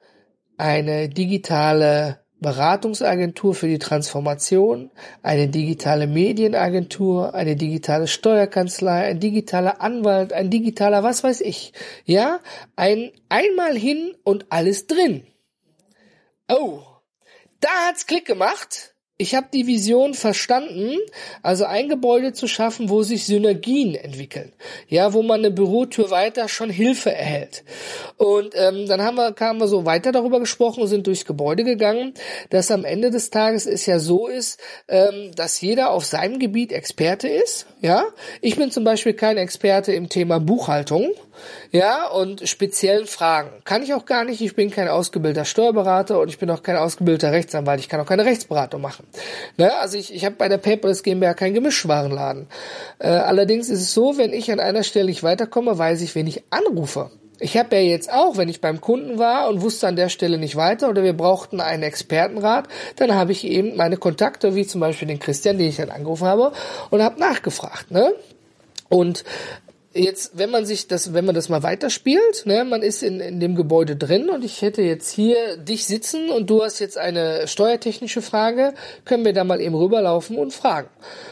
eine 0.62 1.08
digitale 1.08 2.20
Beratungsagentur 2.38 3.52
für 3.52 3.66
die 3.66 3.80
Transformation, 3.80 4.92
eine 5.20 5.48
digitale 5.48 6.06
Medienagentur, 6.06 7.34
eine 7.34 7.56
digitale 7.56 8.06
Steuerkanzlei, 8.06 9.06
ein 9.06 9.18
digitaler 9.18 9.80
Anwalt, 9.80 10.32
ein 10.32 10.50
digitaler 10.50 11.02
was 11.02 11.24
weiß 11.24 11.40
ich. 11.40 11.72
Ja, 12.04 12.38
ein 12.76 13.10
einmal 13.28 13.76
hin 13.76 14.14
und 14.22 14.46
alles 14.50 14.86
drin. 14.86 15.26
Oh, 16.48 16.82
da 17.58 17.68
hat's 17.88 18.06
Klick 18.06 18.26
gemacht 18.26 18.91
ich 19.22 19.36
habe 19.36 19.46
die 19.52 19.68
Vision 19.68 20.14
verstanden, 20.14 20.98
also 21.42 21.64
ein 21.64 21.88
Gebäude 21.88 22.32
zu 22.32 22.48
schaffen, 22.48 22.90
wo 22.90 23.04
sich 23.04 23.24
Synergien 23.24 23.94
entwickeln, 23.94 24.52
ja, 24.88 25.12
wo 25.12 25.22
man 25.22 25.38
eine 25.38 25.52
Bürotür 25.52 26.10
weiter 26.10 26.48
schon 26.48 26.70
Hilfe 26.70 27.12
erhält. 27.12 27.62
Und 28.16 28.54
ähm, 28.56 28.88
dann 28.88 29.00
haben 29.00 29.16
wir, 29.16 29.32
kamen 29.32 29.60
wir 29.60 29.68
so 29.68 29.84
weiter 29.84 30.10
darüber 30.10 30.40
gesprochen 30.40 30.88
sind 30.88 31.06
durchs 31.06 31.24
Gebäude 31.24 31.62
gegangen, 31.62 32.14
dass 32.50 32.72
am 32.72 32.84
Ende 32.84 33.10
des 33.10 33.30
Tages 33.30 33.66
es 33.66 33.86
ja 33.86 34.00
so 34.00 34.26
ist, 34.26 34.58
ähm, 34.88 35.30
dass 35.36 35.60
jeder 35.60 35.92
auf 35.92 36.04
seinem 36.04 36.40
Gebiet 36.40 36.72
Experte 36.72 37.28
ist, 37.28 37.66
ja. 37.80 38.04
Ich 38.40 38.56
bin 38.56 38.72
zum 38.72 38.82
Beispiel 38.82 39.14
kein 39.14 39.36
Experte 39.36 39.92
im 39.92 40.08
Thema 40.08 40.40
Buchhaltung, 40.40 41.12
ja, 41.70 42.08
und 42.08 42.48
speziellen 42.48 43.06
Fragen. 43.06 43.50
Kann 43.64 43.82
ich 43.82 43.94
auch 43.94 44.04
gar 44.04 44.24
nicht. 44.24 44.40
Ich 44.40 44.54
bin 44.54 44.70
kein 44.70 44.88
ausgebildeter 44.88 45.44
Steuerberater 45.44 46.20
und 46.20 46.28
ich 46.28 46.38
bin 46.38 46.50
auch 46.50 46.62
kein 46.62 46.76
ausgebildeter 46.76 47.32
Rechtsanwalt. 47.32 47.80
Ich 47.80 47.88
kann 47.88 48.00
auch 48.00 48.06
keine 48.06 48.24
Rechtsberatung 48.24 48.80
machen. 48.80 49.06
Ne? 49.56 49.72
Also 49.80 49.98
ich, 49.98 50.14
ich 50.14 50.24
habe 50.24 50.36
bei 50.36 50.48
der 50.48 50.58
Paperless 50.58 51.02
GmbH 51.02 51.34
keinen 51.34 51.54
Gemischwarenladen. 51.54 52.46
Äh, 52.98 53.08
allerdings 53.08 53.68
ist 53.68 53.80
es 53.80 53.94
so, 53.94 54.18
wenn 54.18 54.32
ich 54.32 54.50
an 54.52 54.60
einer 54.60 54.82
Stelle 54.82 55.06
nicht 55.06 55.22
weiterkomme, 55.22 55.78
weiß 55.78 56.02
ich, 56.02 56.14
wen 56.14 56.26
ich 56.26 56.42
anrufe. 56.50 57.10
Ich 57.42 57.56
habe 57.56 57.74
ja 57.74 57.82
jetzt 57.82 58.12
auch, 58.12 58.36
wenn 58.36 58.48
ich 58.48 58.60
beim 58.60 58.80
Kunden 58.80 59.18
war 59.18 59.48
und 59.48 59.62
wusste 59.62 59.88
an 59.88 59.96
der 59.96 60.08
Stelle 60.08 60.38
nicht 60.38 60.54
weiter 60.54 60.88
oder 60.88 61.02
wir 61.02 61.12
brauchten 61.12 61.60
einen 61.60 61.82
Expertenrat, 61.82 62.68
dann 62.96 63.14
habe 63.14 63.32
ich 63.32 63.44
eben 63.44 63.74
meine 63.74 63.96
Kontakte, 63.96 64.54
wie 64.54 64.64
zum 64.64 64.80
Beispiel 64.80 65.08
den 65.08 65.18
Christian, 65.18 65.58
den 65.58 65.68
ich 65.68 65.76
dann 65.76 65.90
angerufen 65.90 66.28
habe, 66.28 66.52
und 66.90 67.02
habe 67.02 67.18
nachgefragt. 67.18 67.90
Ne? 67.90 68.14
Und 68.88 69.24
jetzt, 69.94 70.38
wenn 70.38 70.50
man 70.50 70.64
sich 70.64 70.88
das, 70.88 71.12
wenn 71.12 71.24
man 71.24 71.34
das 71.34 71.48
mal 71.48 71.62
weiterspielt, 71.62 72.46
ne, 72.46 72.64
man 72.64 72.82
ist 72.82 73.02
in, 73.02 73.20
in 73.20 73.40
dem 73.40 73.54
Gebäude 73.54 73.96
drin 73.96 74.30
und 74.30 74.44
ich 74.44 74.62
hätte 74.62 74.82
jetzt 74.82 75.10
hier 75.10 75.56
dich 75.56 75.86
sitzen 75.86 76.30
und 76.30 76.48
du 76.48 76.62
hast 76.62 76.78
jetzt 76.78 76.98
eine 76.98 77.46
steuertechnische 77.46 78.22
Frage, 78.22 78.74
können 79.04 79.24
wir 79.24 79.32
da 79.32 79.44
mal 79.44 79.60
eben 79.60 79.74
rüberlaufen 79.74 80.38
und 80.38 80.52
fragen. 80.52 80.88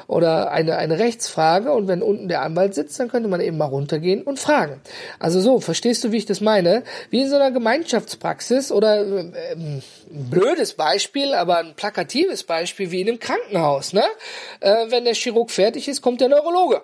Oder 0.06 0.50
eine, 0.50 0.76
eine 0.76 0.98
Rechtsfrage 0.98 1.72
und 1.72 1.88
wenn 1.88 2.02
unten 2.02 2.28
der 2.28 2.42
Anwalt 2.42 2.74
sitzt, 2.74 2.98
dann 3.00 3.08
könnte 3.08 3.28
man 3.28 3.40
eben 3.40 3.56
mal 3.56 3.66
runtergehen 3.66 4.22
und 4.22 4.38
fragen. 4.38 4.80
Also 5.18 5.40
so, 5.40 5.60
verstehst 5.60 6.04
du, 6.04 6.12
wie 6.12 6.18
ich 6.18 6.26
das 6.26 6.40
meine? 6.40 6.82
Wie 7.10 7.22
in 7.22 7.28
so 7.28 7.36
einer 7.36 7.50
Gemeinschaftspraxis 7.50 8.72
oder 8.72 9.00
äh, 9.06 9.52
ein 9.52 9.82
blödes 10.10 10.74
Beispiel, 10.74 11.34
aber 11.34 11.58
ein 11.58 11.74
plakatives 11.74 12.44
Beispiel 12.44 12.90
wie 12.90 13.00
in 13.00 13.08
einem 13.08 13.20
Krankenhaus, 13.20 13.92
ne? 13.92 14.04
Äh, 14.60 14.86
wenn 14.88 15.04
der 15.04 15.14
Chirurg 15.14 15.50
fertig 15.50 15.88
ist, 15.88 16.02
kommt 16.02 16.20
der 16.20 16.28
Neurologe. 16.28 16.82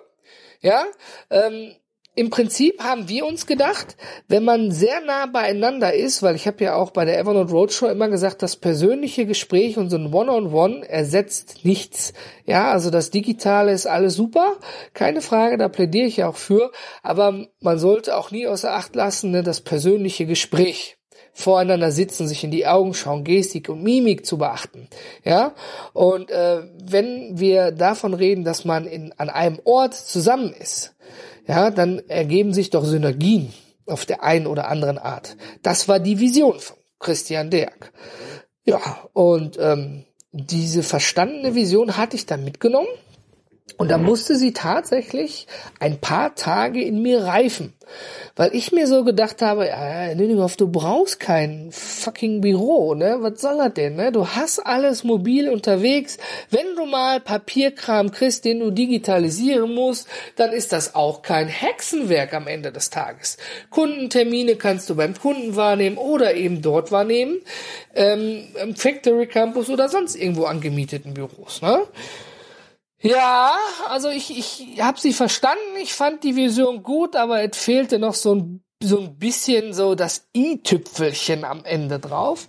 Ja, 0.61 0.85
ähm, 1.29 1.75
im 2.17 2.31
Prinzip 2.31 2.81
haben 2.81 3.09
wir 3.09 3.27
uns 3.27 3.45
gedacht, 3.45 3.95
wenn 4.27 4.43
man 4.43 4.71
sehr 4.71 5.01
nah 5.01 5.27
beieinander 5.27 5.93
ist, 5.93 6.23
weil 6.23 6.35
ich 6.35 6.47
habe 6.47 6.63
ja 6.63 6.73
auch 6.73 6.89
bei 6.89 7.05
der 7.05 7.19
Evernote 7.19 7.51
Roadshow 7.51 7.85
immer 7.89 8.09
gesagt, 8.09 8.41
das 8.41 8.55
persönliche 8.55 9.27
Gespräch 9.27 9.77
und 9.77 9.91
so 9.91 9.97
ein 9.97 10.11
One-on-One 10.11 10.47
-on 10.47 10.79
-One 10.79 10.83
ersetzt 10.83 11.63
nichts. 11.63 12.13
Ja, 12.45 12.71
also 12.71 12.89
das 12.89 13.11
Digitale 13.11 13.71
ist 13.71 13.85
alles 13.85 14.15
super, 14.15 14.57
keine 14.95 15.21
Frage, 15.21 15.59
da 15.59 15.69
plädiere 15.69 16.07
ich 16.07 16.17
ja 16.17 16.27
auch 16.27 16.37
für, 16.37 16.71
aber 17.03 17.45
man 17.59 17.77
sollte 17.77 18.17
auch 18.17 18.31
nie 18.31 18.47
außer 18.47 18.73
Acht 18.73 18.95
lassen, 18.95 19.29
ne, 19.29 19.43
das 19.43 19.61
persönliche 19.61 20.25
Gespräch 20.25 20.96
voreinander 21.37 21.91
sitzen, 21.91 22.27
sich 22.27 22.43
in 22.43 22.49
die 22.49 22.65
Augen 22.65 22.95
schauen, 22.95 23.23
Gestik 23.23 23.69
und 23.69 23.83
Mimik 23.83 24.25
zu 24.25 24.39
beachten. 24.39 24.87
Ja, 25.23 25.53
und 25.93 26.31
äh, 26.31 26.63
wenn 26.83 27.37
wir 27.37 27.71
davon 27.71 28.15
reden, 28.15 28.43
dass 28.43 28.65
man 28.65 28.87
in, 28.87 29.13
an 29.17 29.29
einem 29.29 29.59
Ort 29.63 29.93
zusammen 29.93 30.51
ist, 30.51 30.95
ja, 31.47 31.69
dann 31.69 31.99
ergeben 32.09 32.53
sich 32.53 32.71
doch 32.71 32.83
Synergien 32.83 33.53
auf 33.85 34.07
der 34.07 34.23
einen 34.23 34.47
oder 34.47 34.67
anderen 34.67 34.97
Art. 34.97 35.37
Das 35.61 35.87
war 35.87 35.99
die 35.99 36.19
Vision 36.19 36.59
von 36.59 36.75
Christian 36.97 37.51
Derk. 37.51 37.93
Ja, 38.65 38.81
und 39.13 39.59
ähm, 39.59 40.05
diese 40.31 40.81
verstandene 40.81 41.53
Vision 41.53 41.97
hatte 41.97 42.15
ich 42.15 42.25
dann 42.25 42.43
mitgenommen 42.43 42.87
und 43.75 43.91
da 43.91 43.97
musste 43.97 44.35
sie 44.37 44.53
tatsächlich 44.53 45.47
ein 45.79 45.99
paar 45.99 46.33
Tage 46.35 46.81
in 46.81 47.01
mir 47.01 47.23
reifen. 47.23 47.73
Weil 48.35 48.55
ich 48.55 48.71
mir 48.71 48.87
so 48.87 49.03
gedacht 49.03 49.41
habe, 49.41 49.67
ja, 49.67 50.13
Ninimov, 50.13 50.57
du 50.57 50.67
brauchst 50.67 51.19
kein 51.19 51.69
fucking 51.71 52.41
Büro, 52.41 52.95
ne? 52.95 53.17
Was 53.19 53.41
soll 53.41 53.57
das 53.57 53.73
denn, 53.73 53.95
ne? 53.95 54.11
Du 54.11 54.27
hast 54.27 54.59
alles 54.59 55.03
mobil 55.03 55.49
unterwegs. 55.49 56.17
Wenn 56.49 56.75
du 56.75 56.85
mal 56.85 57.19
Papierkram 57.19 58.11
kriegst, 58.11 58.45
den 58.45 58.59
du 58.59 58.71
digitalisieren 58.71 59.73
musst, 59.73 60.07
dann 60.35 60.51
ist 60.51 60.71
das 60.71 60.95
auch 60.95 61.21
kein 61.21 61.47
Hexenwerk 61.47 62.33
am 62.33 62.47
Ende 62.47 62.71
des 62.71 62.89
Tages. 62.89 63.37
Kundentermine 63.69 64.55
kannst 64.55 64.89
du 64.89 64.95
beim 64.95 65.17
Kunden 65.17 65.55
wahrnehmen 65.55 65.97
oder 65.97 66.35
eben 66.35 66.61
dort 66.61 66.91
wahrnehmen, 66.91 67.41
ähm, 67.95 68.43
im 68.61 68.75
Factory 68.75 69.27
Campus 69.27 69.69
oder 69.69 69.87
sonst 69.89 70.15
irgendwo 70.15 70.45
angemieteten 70.45 71.13
Büros, 71.13 71.61
ne? 71.61 71.83
Ja, 73.01 73.55
also 73.89 74.09
ich, 74.09 74.35
ich 74.37 74.81
habe 74.81 74.99
sie 74.99 75.13
verstanden, 75.13 75.75
ich 75.81 75.93
fand 75.93 76.23
die 76.23 76.35
Vision 76.35 76.81
gut, 76.81 77.15
aber 77.15 77.43
es 77.43 77.57
fehlte 77.57 77.99
noch 77.99 78.15
so 78.15 78.35
ein, 78.35 78.63
so 78.81 78.99
ein 78.99 79.17
bisschen 79.17 79.73
so 79.73 79.93
das 79.93 80.27
i-Tüpfelchen 80.35 81.43
am 81.45 81.63
Ende 81.63 81.99
drauf. 81.99 82.47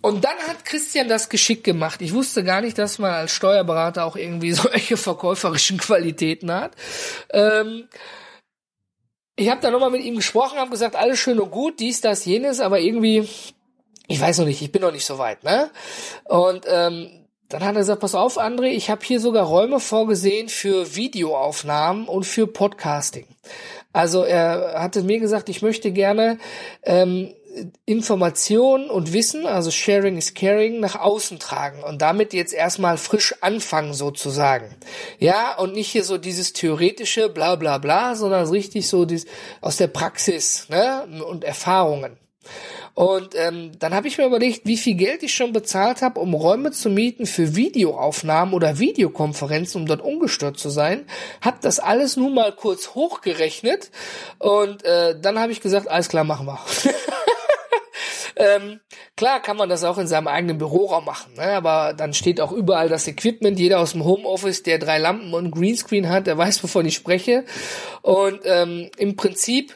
Und 0.00 0.24
dann 0.24 0.38
hat 0.46 0.64
Christian 0.64 1.08
das 1.08 1.28
geschickt 1.28 1.64
gemacht. 1.64 2.00
Ich 2.00 2.14
wusste 2.14 2.44
gar 2.44 2.60
nicht, 2.60 2.78
dass 2.78 2.98
man 2.98 3.12
als 3.12 3.32
Steuerberater 3.32 4.04
auch 4.04 4.16
irgendwie 4.16 4.52
solche 4.54 4.96
verkäuferischen 4.96 5.78
Qualitäten 5.78 6.52
hat. 6.52 6.74
Ähm, 7.30 7.88
ich 9.34 9.50
habe 9.50 9.60
da 9.60 9.70
nochmal 9.70 9.90
mit 9.90 10.02
ihm 10.02 10.16
gesprochen, 10.16 10.58
habe 10.58 10.70
gesagt, 10.70 10.96
alles 10.96 11.18
schön 11.18 11.38
und 11.38 11.50
gut, 11.50 11.80
dies, 11.80 12.00
das, 12.00 12.24
jenes, 12.24 12.60
aber 12.60 12.80
irgendwie, 12.80 13.28
ich 14.06 14.20
weiß 14.20 14.38
noch 14.38 14.46
nicht, 14.46 14.62
ich 14.62 14.72
bin 14.72 14.80
noch 14.80 14.92
nicht 14.92 15.04
so 15.04 15.18
weit, 15.18 15.44
ne? 15.44 15.70
Und 16.24 16.64
ähm, 16.66 17.15
dann 17.48 17.64
hat 17.64 17.74
er 17.74 17.80
gesagt, 17.80 18.00
pass 18.00 18.14
auf, 18.14 18.38
André, 18.38 18.68
ich 18.68 18.90
habe 18.90 19.04
hier 19.04 19.20
sogar 19.20 19.44
Räume 19.44 19.80
vorgesehen 19.80 20.48
für 20.48 20.96
Videoaufnahmen 20.96 22.08
und 22.08 22.24
für 22.24 22.46
Podcasting. 22.46 23.26
Also 23.92 24.24
er 24.24 24.74
hatte 24.82 25.02
mir 25.02 25.20
gesagt, 25.20 25.48
ich 25.48 25.62
möchte 25.62 25.92
gerne 25.92 26.38
ähm, 26.82 27.32
Information 27.86 28.90
und 28.90 29.12
Wissen, 29.12 29.46
also 29.46 29.70
Sharing 29.70 30.18
is 30.18 30.34
Caring, 30.34 30.80
nach 30.80 30.96
außen 30.96 31.38
tragen 31.38 31.82
und 31.82 32.02
damit 32.02 32.34
jetzt 32.34 32.52
erstmal 32.52 32.98
frisch 32.98 33.34
anfangen 33.40 33.94
sozusagen. 33.94 34.74
Ja, 35.18 35.56
und 35.56 35.72
nicht 35.72 35.88
hier 35.88 36.04
so 36.04 36.18
dieses 36.18 36.52
theoretische 36.52 37.28
bla 37.28 37.56
bla 37.56 37.78
bla, 37.78 38.14
sondern 38.14 38.46
richtig 38.48 38.88
so 38.88 39.04
dies, 39.04 39.26
aus 39.60 39.78
der 39.78 39.88
Praxis 39.88 40.68
ne, 40.68 41.06
und 41.26 41.44
Erfahrungen. 41.44 42.18
Und 42.96 43.34
ähm, 43.34 43.72
dann 43.78 43.92
habe 43.92 44.08
ich 44.08 44.16
mir 44.16 44.24
überlegt, 44.24 44.62
wie 44.64 44.78
viel 44.78 44.94
Geld 44.94 45.22
ich 45.22 45.34
schon 45.34 45.52
bezahlt 45.52 46.00
habe, 46.00 46.18
um 46.18 46.32
Räume 46.32 46.70
zu 46.70 46.88
mieten 46.88 47.26
für 47.26 47.54
Videoaufnahmen 47.54 48.54
oder 48.54 48.78
Videokonferenzen, 48.78 49.82
um 49.82 49.86
dort 49.86 50.00
ungestört 50.00 50.58
zu 50.58 50.70
sein. 50.70 51.04
Hab 51.42 51.60
das 51.60 51.78
alles 51.78 52.16
nun 52.16 52.32
mal 52.32 52.52
kurz 52.52 52.94
hochgerechnet 52.94 53.90
und 54.38 54.82
äh, 54.86 55.14
dann 55.20 55.38
habe 55.38 55.52
ich 55.52 55.60
gesagt, 55.60 55.88
alles 55.88 56.08
klar, 56.08 56.24
machen 56.24 56.46
wir. 56.46 56.58
Ähm, 58.36 58.80
klar 59.16 59.40
kann 59.40 59.56
man 59.56 59.70
das 59.70 59.82
auch 59.82 59.96
in 59.96 60.06
seinem 60.06 60.28
eigenen 60.28 60.58
Büroraum 60.58 61.06
machen, 61.06 61.34
ne? 61.36 61.52
aber 61.52 61.94
dann 61.94 62.12
steht 62.12 62.40
auch 62.40 62.52
überall 62.52 62.88
das 62.88 63.08
Equipment. 63.08 63.58
Jeder 63.58 63.80
aus 63.80 63.92
dem 63.92 64.04
Homeoffice, 64.04 64.62
der 64.62 64.78
drei 64.78 64.98
Lampen 64.98 65.32
und 65.32 65.52
Greenscreen 65.52 66.10
hat, 66.10 66.26
der 66.26 66.36
weiß, 66.36 66.62
wovon 66.62 66.84
ich 66.84 66.94
spreche. 66.94 67.44
Und 68.02 68.40
ähm, 68.44 68.90
im 68.98 69.16
Prinzip 69.16 69.74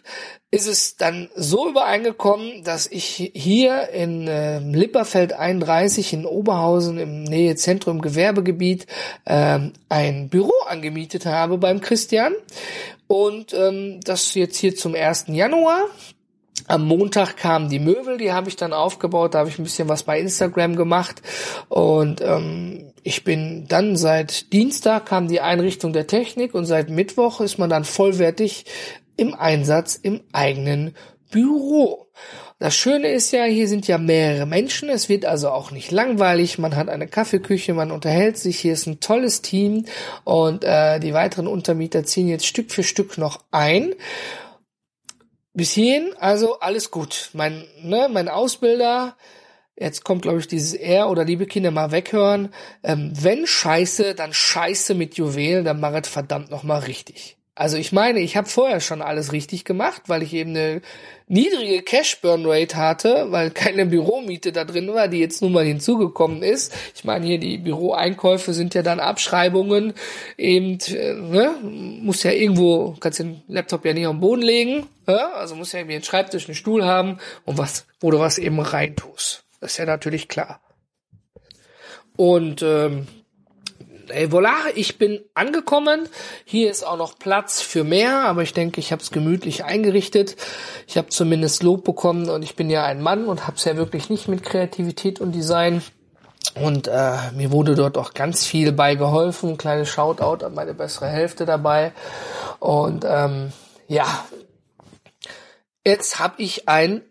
ist 0.51 0.67
es 0.67 0.97
dann 0.97 1.31
so 1.37 1.69
übereingekommen, 1.69 2.65
dass 2.65 2.87
ich 2.87 3.31
hier 3.35 3.89
in 3.91 4.27
äh, 4.27 4.59
Lipperfeld 4.59 5.33
31 5.33 6.13
in 6.13 6.27
Oberhausen 6.27 6.99
im 6.99 7.23
Nähe 7.23 7.55
Zentrum 7.55 8.01
Gewerbegebiet 8.01 8.87
äh, 9.25 9.61
ein 9.89 10.29
Büro 10.29 10.53
angemietet 10.67 11.25
habe 11.25 11.57
beim 11.57 11.81
Christian 11.81 12.35
und 13.07 13.55
ähm, 13.55 14.01
das 14.03 14.35
jetzt 14.35 14.57
hier 14.57 14.75
zum 14.75 14.95
1. 14.95 15.27
Januar 15.29 15.87
am 16.71 16.87
Montag 16.87 17.37
kamen 17.37 17.69
die 17.69 17.79
Möbel, 17.79 18.17
die 18.17 18.33
habe 18.33 18.49
ich 18.49 18.57
dann 18.57 18.73
aufgebaut, 18.73 19.35
da 19.35 19.41
habe 19.41 19.49
ich 19.49 19.59
ein 19.59 19.65
bisschen 19.65 19.89
was 19.89 20.05
bei 20.05 20.21
Instagram 20.21 20.77
gemacht. 20.77 21.21
Und 21.69 22.21
ähm, 22.21 22.93
ich 23.03 23.25
bin 23.25 23.67
dann 23.69 23.97
seit 23.97 24.53
Dienstag 24.53 25.07
kam 25.07 25.29
die 25.29 25.41
Einrichtung 25.41 25.93
der 25.93 26.07
Technik 26.07 26.55
und 26.55 26.67
seit 26.67 26.89
Mittwoch 26.91 27.41
ist 27.41 27.59
man 27.59 27.71
dann 27.71 27.85
vollwertig 27.85 28.65
im 29.17 29.35
Einsatz 29.35 29.97
im 29.97 30.21
eigenen 30.33 30.95
Büro. 31.31 32.07
Das 32.59 32.75
Schöne 32.75 33.09
ist 33.09 33.33
ja, 33.33 33.45
hier 33.45 33.69
sind 33.69 33.89
ja 33.89 33.97
mehrere 33.97 34.45
Menschen, 34.45 34.91
es 34.91 35.09
wird 35.09 35.25
also 35.25 35.49
auch 35.49 35.71
nicht 35.71 35.91
langweilig, 35.91 36.59
man 36.59 36.77
hat 36.77 36.91
eine 36.91 37.07
Kaffeeküche, 37.07 37.73
man 37.73 37.91
unterhält 37.91 38.37
sich, 38.37 38.61
hier 38.61 38.75
ist 38.75 38.87
ein 38.87 39.01
tolles 39.01 39.41
Team. 39.41 39.87
Und 40.25 40.65
äh, 40.65 41.01
die 41.01 41.15
weiteren 41.15 41.47
Untermieter 41.47 42.05
ziehen 42.05 42.29
jetzt 42.29 42.47
Stück 42.47 42.71
für 42.71 42.83
Stück 42.83 43.17
noch 43.17 43.41
ein. 43.51 43.95
Bis 45.53 45.73
hierhin, 45.73 46.15
also 46.19 46.61
alles 46.61 46.91
gut. 46.91 47.31
Mein, 47.33 47.67
ne, 47.83 48.09
mein 48.11 48.29
Ausbilder, 48.29 49.17
jetzt 49.77 50.05
kommt, 50.05 50.23
glaube 50.23 50.39
ich, 50.39 50.47
dieses 50.47 50.75
Er 50.75 51.11
oder 51.11 51.25
liebe 51.25 51.47
Kinder 51.47 51.73
mal 51.73 51.91
weghören. 51.91 52.55
Ähm, 52.85 53.13
wenn 53.15 53.47
Scheiße, 53.47 54.15
dann 54.15 54.33
Scheiße 54.33 54.95
mit 54.95 55.17
Juwelen, 55.17 55.65
dann 55.65 55.81
mach 55.81 55.93
es 55.95 56.09
verdammt 56.09 56.51
nochmal 56.51 56.81
richtig. 56.81 57.40
Also 57.61 57.77
ich 57.77 57.93
meine, 57.93 58.21
ich 58.21 58.39
habe 58.39 58.49
vorher 58.49 58.81
schon 58.81 59.03
alles 59.03 59.33
richtig 59.33 59.67
gemacht, 59.67 60.05
weil 60.07 60.23
ich 60.23 60.33
eben 60.33 60.57
eine 60.57 60.81
niedrige 61.29 61.83
Cash 61.83 62.23
Burn 62.23 62.47
Rate 62.47 62.75
hatte, 62.75 63.27
weil 63.33 63.51
keine 63.51 63.85
Büromiete 63.85 64.51
da 64.51 64.65
drin 64.65 64.89
war, 64.95 65.09
die 65.09 65.19
jetzt 65.19 65.43
nun 65.43 65.53
mal 65.53 65.67
hinzugekommen 65.67 66.43
ist. 66.43 66.73
Ich 66.95 67.05
meine, 67.05 67.27
hier 67.27 67.37
die 67.37 67.59
Büroeinkäufe 67.59 68.55
sind 68.55 68.73
ja 68.73 68.81
dann 68.81 68.99
Abschreibungen, 68.99 69.93
eben, 70.39 70.79
äh, 70.89 71.13
ne, 71.13 71.55
muss 71.63 72.23
ja 72.23 72.31
irgendwo, 72.31 72.97
kannst 72.99 73.19
den 73.19 73.43
Laptop 73.47 73.85
ja 73.85 73.93
nicht 73.93 74.07
am 74.07 74.21
Boden 74.21 74.41
legen, 74.41 74.87
ja? 75.07 75.33
also 75.33 75.55
muss 75.55 75.73
ja 75.73 75.81
irgendwie 75.81 75.97
einen 75.97 76.05
Schreibtisch, 76.05 76.49
einen 76.49 76.55
Stuhl 76.55 76.87
haben 76.87 77.19
und 77.45 77.59
was, 77.59 77.85
wo 78.01 78.11
du 78.11 78.19
was 78.21 78.39
eben 78.39 78.59
reintust. 78.59 79.45
Das 79.61 79.73
ist 79.73 79.77
ja 79.77 79.85
natürlich 79.85 80.29
klar. 80.29 80.63
Und 82.17 82.63
ähm, 82.63 83.07
ey, 84.11 84.27
voilà, 84.27 84.55
ich 84.75 84.99
bin 84.99 85.21
angekommen. 85.35 86.09
Hier 86.45 86.71
ist 86.71 86.87
auch 86.87 86.97
noch 86.97 87.19
Platz 87.19 87.61
für 87.61 87.85
mehr, 87.85 88.25
aber 88.25 88.43
ich 88.43 88.53
denke, 88.53 88.81
ich 88.81 88.93
habe 88.93 89.03
es 89.03 89.11
gemütlich 89.11 89.65
eingerichtet. 89.65 90.37
Ich 90.87 90.97
habe 90.97 91.09
zumindest 91.09 91.63
Lob 91.63 91.85
bekommen 91.85 92.29
und 92.29 92.43
ich 92.43 92.57
bin 92.57 92.71
ja 92.71 92.85
ein 92.85 93.03
Mann 93.03 93.27
und 93.27 93.47
habe 93.47 93.57
es 93.57 93.65
ja 93.65 93.77
wirklich 93.77 94.11
nicht 94.11 94.29
mit 94.29 94.43
Kreativität 94.43 95.21
und 95.21 95.33
Design. 95.33 95.83
Und 96.55 96.89
äh, 96.89 97.31
mir 97.35 97.53
wurde 97.53 97.75
dort 97.75 97.97
auch 97.97 98.15
ganz 98.15 98.45
viel 98.45 98.73
bei 98.73 98.95
geholfen. 98.95 99.57
Kleines 99.57 99.89
Shoutout 99.89 100.45
an 100.45 100.55
meine 100.55 100.75
bessere 100.75 101.09
Hälfte 101.09 101.45
dabei. 101.45 101.93
Und 102.59 103.05
ähm, 103.07 103.53
ja, 103.89 104.25
jetzt 105.85 106.19
habe 106.19 106.43
ich 106.43 106.69
ein 106.69 107.03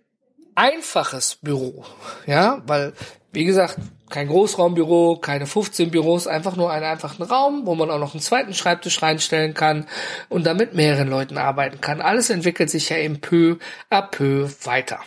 einfaches 0.56 1.36
Büro. 1.36 1.86
Ja, 2.25 2.62
weil, 2.68 2.94
wie 3.32 3.46
gesagt, 3.46 3.77
kein 4.09 4.27
Großraumbüro, 4.27 5.17
keine 5.17 5.45
15 5.45 5.91
Büros, 5.91 6.27
einfach 6.27 6.55
nur 6.55 6.71
einen 6.71 6.85
einfachen 6.85 7.23
Raum, 7.23 7.65
wo 7.65 7.75
man 7.75 7.91
auch 7.91 7.99
noch 7.99 8.13
einen 8.13 8.21
zweiten 8.21 8.53
Schreibtisch 8.53 9.01
reinstellen 9.01 9.53
kann 9.53 9.87
und 10.29 10.45
damit 10.45 10.73
mehreren 10.73 11.09
Leuten 11.09 11.37
arbeiten 11.37 11.81
kann. 11.81 12.01
Alles 12.01 12.29
entwickelt 12.29 12.69
sich 12.69 12.89
ja 12.89 12.97
im 12.97 13.21
peu 13.21 13.57
à 13.89 14.01
peu 14.01 14.49
weiter. 14.63 14.99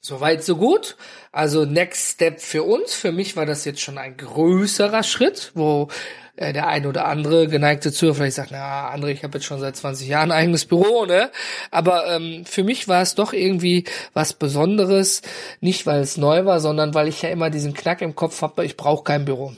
Soweit, 0.00 0.42
so 0.42 0.56
gut. 0.56 0.96
Also 1.32 1.66
Next 1.66 2.14
Step 2.14 2.40
für 2.40 2.62
uns. 2.62 2.94
Für 2.94 3.12
mich 3.12 3.36
war 3.36 3.44
das 3.44 3.64
jetzt 3.66 3.80
schon 3.80 3.98
ein 3.98 4.16
größerer 4.16 5.02
Schritt, 5.02 5.52
wo 5.54 5.88
äh, 6.38 6.52
der 6.52 6.68
eine 6.68 6.88
oder 6.88 7.06
andere 7.06 7.48
geneigte 7.48 7.92
Zuhörer 7.92 8.14
vielleicht 8.14 8.36
sagt, 8.36 8.50
na, 8.52 8.94
André, 8.94 9.08
ich 9.08 9.24
habe 9.24 9.38
jetzt 9.38 9.44
schon 9.44 9.60
seit 9.60 9.76
20 9.76 10.06
Jahren 10.06 10.30
ein 10.30 10.38
eigenes 10.38 10.64
Büro, 10.64 11.04
ne? 11.04 11.30
Aber 11.70 12.06
ähm, 12.06 12.44
für 12.44 12.62
mich 12.62 12.86
war 12.86 13.02
es 13.02 13.14
doch 13.14 13.32
irgendwie 13.32 13.84
was 14.14 14.34
Besonderes, 14.34 15.22
nicht 15.60 15.84
weil 15.86 16.00
es 16.00 16.16
neu 16.16 16.44
war, 16.44 16.60
sondern 16.60 16.94
weil 16.94 17.08
ich 17.08 17.22
ja 17.22 17.30
immer 17.30 17.50
diesen 17.50 17.74
Knack 17.74 18.02
im 18.02 18.14
Kopf 18.14 18.40
habe, 18.40 18.64
ich 18.64 18.76
brauche 18.76 19.02
kein 19.02 19.24
Büro. 19.24 19.52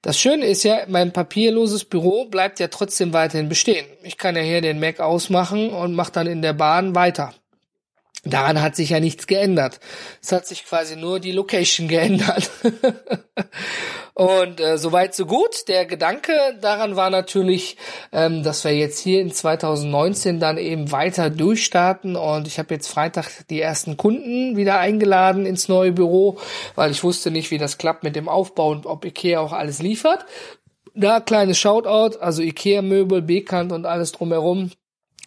Das 0.00 0.18
Schöne 0.18 0.46
ist 0.46 0.62
ja, 0.62 0.80
mein 0.88 1.12
papierloses 1.12 1.84
Büro 1.84 2.26
bleibt 2.26 2.60
ja 2.60 2.68
trotzdem 2.68 3.12
weiterhin 3.12 3.48
bestehen. 3.48 3.86
Ich 4.02 4.16
kann 4.16 4.36
ja 4.36 4.42
hier 4.42 4.60
den 4.60 4.80
Mac 4.80 5.00
ausmachen 5.00 5.70
und 5.70 5.94
mache 5.94 6.12
dann 6.12 6.26
in 6.26 6.42
der 6.42 6.52
Bahn 6.52 6.94
weiter. 6.94 7.34
Daran 8.24 8.62
hat 8.62 8.76
sich 8.76 8.90
ja 8.90 9.00
nichts 9.00 9.26
geändert. 9.26 9.80
Es 10.22 10.30
hat 10.30 10.46
sich 10.46 10.64
quasi 10.64 10.96
nur 10.96 11.18
die 11.18 11.32
Location 11.32 11.88
geändert. 11.88 12.50
Und 14.14 14.60
äh, 14.60 14.76
soweit 14.76 15.14
so 15.14 15.24
gut. 15.24 15.68
Der 15.68 15.86
Gedanke 15.86 16.32
daran 16.60 16.96
war 16.96 17.08
natürlich, 17.08 17.76
ähm, 18.12 18.42
dass 18.42 18.64
wir 18.64 18.76
jetzt 18.76 18.98
hier 18.98 19.22
in 19.22 19.32
2019 19.32 20.38
dann 20.38 20.58
eben 20.58 20.92
weiter 20.92 21.30
durchstarten. 21.30 22.16
Und 22.16 22.46
ich 22.46 22.58
habe 22.58 22.74
jetzt 22.74 22.88
Freitag 22.88 23.46
die 23.48 23.60
ersten 23.60 23.96
Kunden 23.96 24.56
wieder 24.56 24.78
eingeladen 24.78 25.46
ins 25.46 25.68
neue 25.68 25.92
Büro, 25.92 26.38
weil 26.74 26.90
ich 26.90 27.02
wusste 27.02 27.30
nicht, 27.30 27.50
wie 27.50 27.58
das 27.58 27.78
klappt 27.78 28.04
mit 28.04 28.16
dem 28.16 28.28
Aufbau 28.28 28.70
und 28.70 28.86
ob 28.86 29.04
Ikea 29.04 29.40
auch 29.40 29.52
alles 29.52 29.80
liefert. 29.80 30.26
Da 30.94 31.20
kleines 31.20 31.58
Shoutout, 31.58 32.18
also 32.18 32.42
Ikea-Möbel, 32.42 33.22
Bekannt 33.22 33.72
und 33.72 33.86
alles 33.86 34.12
drumherum 34.12 34.70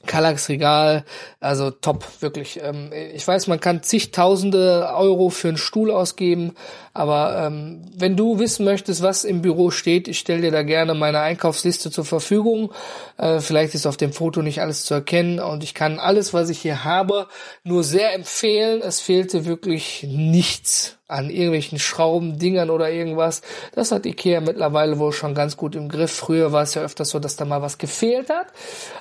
Kallax 0.05 0.49
Regal, 0.49 1.05
also 1.39 1.71
top, 1.71 2.05
wirklich. 2.21 2.59
Ähm, 2.61 2.91
ich 3.13 3.27
weiß, 3.27 3.47
man 3.47 3.59
kann 3.59 3.83
zigtausende 3.83 4.89
Euro 4.95 5.29
für 5.29 5.49
einen 5.49 5.57
Stuhl 5.57 5.91
ausgeben, 5.91 6.55
aber 6.93 7.45
ähm, 7.45 7.81
wenn 7.95 8.15
du 8.15 8.39
wissen 8.39 8.65
möchtest, 8.65 9.01
was 9.01 9.23
im 9.23 9.41
Büro 9.41 9.71
steht, 9.71 10.07
ich 10.07 10.19
stelle 10.19 10.41
dir 10.41 10.51
da 10.51 10.63
gerne 10.63 10.93
meine 10.93 11.19
Einkaufsliste 11.19 11.91
zur 11.91 12.05
Verfügung. 12.05 12.71
Äh, 13.17 13.39
vielleicht 13.39 13.75
ist 13.75 13.85
auf 13.85 13.97
dem 13.97 14.13
Foto 14.13 14.41
nicht 14.41 14.61
alles 14.61 14.85
zu 14.85 14.93
erkennen 14.93 15.39
und 15.39 15.63
ich 15.63 15.73
kann 15.73 15.99
alles, 15.99 16.33
was 16.33 16.49
ich 16.49 16.59
hier 16.59 16.83
habe, 16.83 17.27
nur 17.63 17.83
sehr 17.83 18.13
empfehlen. 18.13 18.81
Es 18.81 18.99
fehlte 18.99 19.45
wirklich 19.45 20.05
nichts 20.07 20.94
an 21.07 21.29
irgendwelchen 21.29 21.79
Schrauben, 21.79 22.39
Dingern 22.39 22.69
oder 22.69 22.89
irgendwas. 22.89 23.41
Das 23.73 23.91
hat 23.91 24.05
Ikea 24.05 24.41
mittlerweile 24.41 24.99
wohl 24.99 25.13
schon 25.13 25.35
ganz 25.35 25.57
gut 25.57 25.75
im 25.75 25.89
Griff. 25.89 26.11
Früher 26.11 26.51
war 26.51 26.63
es 26.63 26.73
ja 26.73 26.81
öfters 26.81 27.09
so, 27.09 27.19
dass 27.19 27.35
da 27.35 27.45
mal 27.45 27.61
was 27.61 27.77
gefehlt 27.77 28.29
hat. 28.29 28.47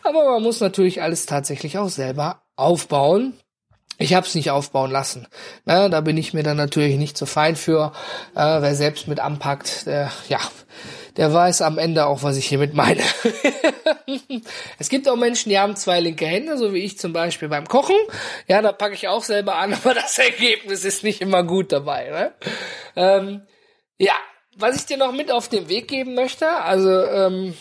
Aber 0.03 0.25
man 0.33 0.43
muss 0.43 0.61
natürlich 0.61 1.03
alles 1.03 1.27
tatsächlich 1.27 1.79
auch 1.79 1.89
selber 1.89 2.43
aufbauen. 2.57 3.35
Ich 4.05 4.13
habe 4.13 4.27
es 4.27 4.35
nicht 4.35 4.51
aufbauen 4.51 4.91
lassen. 4.91 5.27
Na, 5.65 5.89
da 5.89 6.03
bin 6.03 6.19
ich 6.19 6.35
mir 6.35 6.43
dann 6.43 6.59
natürlich 6.59 6.97
nicht 6.97 7.17
so 7.17 7.25
fein 7.25 7.57
für. 7.57 7.93
Äh, 8.35 8.61
wer 8.61 8.75
selbst 8.75 9.09
mit 9.09 9.19
anpackt, 9.19 9.87
der, 9.87 10.13
ja, 10.29 10.41
der 11.17 11.33
weiß 11.33 11.63
am 11.63 11.79
Ende 11.79 12.05
auch, 12.05 12.23
was 12.23 12.37
ich 12.37 12.47
hiermit 12.47 12.75
meine. 12.75 13.01
es 14.79 14.91
gibt 14.91 15.09
auch 15.09 15.17
Menschen, 15.17 15.49
die 15.49 15.59
haben 15.59 15.75
zwei 15.75 16.01
linke 16.01 16.27
Hände, 16.27 16.59
so 16.59 16.75
wie 16.75 16.81
ich 16.81 16.99
zum 16.99 17.15
Beispiel 17.15 17.49
beim 17.49 17.67
Kochen. 17.67 17.97
Ja, 18.47 18.61
da 18.61 18.73
packe 18.73 18.93
ich 18.93 19.09
auch 19.09 19.25
selber 19.25 19.57
an, 19.57 19.73
aber 19.83 19.95
das 19.95 20.19
Ergebnis 20.19 20.85
ist 20.85 21.03
nicht 21.03 21.23
immer 21.23 21.43
gut 21.43 21.73
dabei. 21.73 22.11
Ne? 22.11 22.35
Ähm, 22.97 23.43
ja, 23.97 24.13
was 24.55 24.77
ich 24.77 24.85
dir 24.85 24.99
noch 24.99 25.13
mit 25.13 25.33
auf 25.33 25.49
den 25.49 25.71
Weg 25.71 25.89
geben 25.89 26.15
möchte, 26.15 26.47
also 26.47 26.91
ähm, 26.91 27.55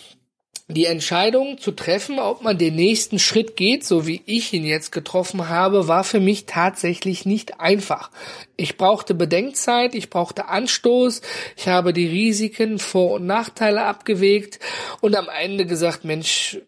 die 0.68 0.86
Entscheidung 0.86 1.58
zu 1.58 1.72
treffen, 1.72 2.20
ob 2.20 2.42
man 2.42 2.58
den 2.58 2.76
nächsten 2.76 3.20
Schritt 3.20 3.58
geht, 3.58 3.84
so 3.84 4.08
wie 4.08 4.22
ich 4.26 4.54
ihn 4.54 4.66
jetzt 4.66 4.92
getroffen 4.92 5.50
habe, 5.50 5.88
war 5.88 6.04
für 6.04 6.22
mich 6.22 6.46
tatsächlich 6.46 7.26
nicht 7.26 7.60
einfach. 7.60 8.12
Ich 8.56 8.78
brauchte 8.78 9.14
Bedenkzeit, 9.14 9.94
ich 9.94 10.10
brauchte 10.10 10.48
Anstoß, 10.48 11.22
ich 11.58 11.68
habe 11.68 11.92
die 11.92 12.08
Risiken, 12.08 12.80
Vor- 12.80 13.16
und 13.16 13.26
Nachteile 13.26 13.84
abgewegt 13.84 14.60
und 15.02 15.16
am 15.16 15.28
Ende 15.28 15.66
gesagt, 15.66 16.06
Mensch, 16.06 16.60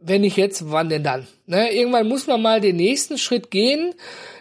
wenn 0.00 0.22
nicht 0.22 0.36
jetzt, 0.36 0.70
wann 0.70 0.88
denn 0.88 1.04
dann? 1.04 1.26
Ne? 1.46 1.72
Irgendwann 1.72 2.08
muss 2.08 2.26
man 2.26 2.40
mal 2.40 2.60
den 2.60 2.76
nächsten 2.76 3.18
Schritt 3.18 3.50
gehen, 3.50 3.94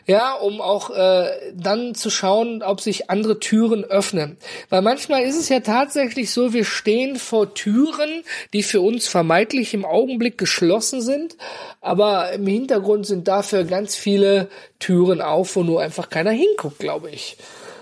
ja, 0.06 0.34
um 0.34 0.62
auch 0.62 0.92
äh, 0.92 1.52
dann 1.54 1.96
zu 1.96 2.10
schauen, 2.10 2.62
ob 2.62 2.82
sich 2.82 3.10
andere 3.10 3.40
Türen 3.40 3.84
öffnen. 3.84 4.38
Weil 4.70 4.82
manchmal 4.82 5.24
ist 5.24 5.38
es 5.38 5.50
ja 5.50 5.62
tatsächlich 5.62 6.32
so, 6.32 6.54
wir 6.54 6.66
stehen 6.66 7.16
vor 7.16 7.54
Türen, 7.54 8.24
die 8.54 8.64
für 8.64 8.82
uns 8.82 9.08
vermeintlich 9.08 9.74
im 9.74 9.86
Augenblick 9.86 10.38
geschlossen 10.38 11.02
sind, 11.02 11.38
aber 11.82 12.32
im 12.34 12.46
Hintergrund 12.46 13.08
sind 13.08 13.28
dafür 13.28 13.64
ganz 13.64 13.96
viele 13.96 14.50
Türen 14.80 15.22
auf, 15.22 15.56
wo 15.56 15.64
nur 15.64 15.82
einfach 15.82 16.10
keiner 16.10 16.32
hinguckt, 16.32 16.80
glaube 16.80 17.10
ich. 17.10 17.38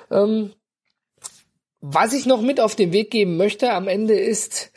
Ähm, 0.09 0.53
was 1.81 2.13
ich 2.13 2.25
noch 2.25 2.41
mit 2.41 2.61
auf 2.61 2.75
den 2.75 2.93
Weg 2.93 3.11
geben 3.11 3.35
möchte 3.35 3.73
am 3.73 3.89
Ende 3.89 4.13
ist, 4.13 4.71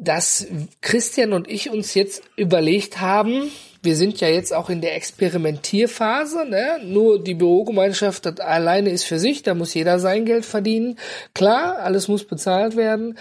dass 0.00 0.46
Christian 0.80 1.32
und 1.32 1.48
ich 1.48 1.70
uns 1.70 1.94
jetzt 1.94 2.22
überlegt 2.36 3.00
haben, 3.00 3.50
wir 3.82 3.96
sind 3.96 4.20
ja 4.20 4.28
jetzt 4.28 4.52
auch 4.52 4.68
in 4.70 4.80
der 4.80 4.96
Experimentierphase, 4.96 6.44
ne? 6.46 6.80
Nur 6.84 7.22
die 7.22 7.34
Bürogemeinschaft 7.34 8.26
das 8.26 8.40
alleine 8.40 8.90
ist 8.90 9.04
für 9.04 9.18
sich, 9.18 9.42
da 9.42 9.54
muss 9.54 9.74
jeder 9.74 9.98
sein 9.98 10.24
Geld 10.24 10.44
verdienen. 10.44 10.98
Klar, 11.34 11.78
alles 11.78 12.08
muss 12.08 12.24
bezahlt 12.24 12.76
werden. 12.76 13.18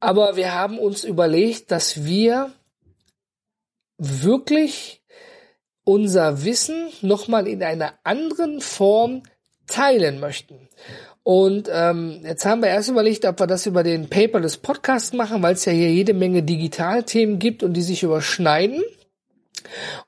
Aber 0.00 0.36
wir 0.36 0.52
haben 0.52 0.78
uns 0.78 1.04
überlegt, 1.04 1.70
dass 1.70 2.04
wir 2.04 2.52
wirklich 3.98 5.02
unser 5.84 6.44
Wissen 6.44 6.88
nochmal 7.00 7.46
in 7.46 7.62
einer 7.62 7.94
anderen 8.02 8.60
Form 8.60 9.22
teilen 9.66 10.20
möchten. 10.20 10.68
Und 11.24 11.68
ähm, 11.72 12.20
jetzt 12.24 12.44
haben 12.44 12.62
wir 12.62 12.68
erst 12.68 12.88
überlegt, 12.88 13.24
ob 13.24 13.38
wir 13.38 13.46
das 13.46 13.66
über 13.66 13.82
den 13.82 14.08
Paperless 14.08 14.56
Podcast 14.56 15.14
machen, 15.14 15.42
weil 15.42 15.54
es 15.54 15.64
ja 15.64 15.72
hier 15.72 15.90
jede 15.90 16.14
Menge 16.14 16.42
Digitalthemen 16.42 17.38
gibt 17.38 17.62
und 17.62 17.74
die 17.74 17.82
sich 17.82 18.02
überschneiden. 18.02 18.82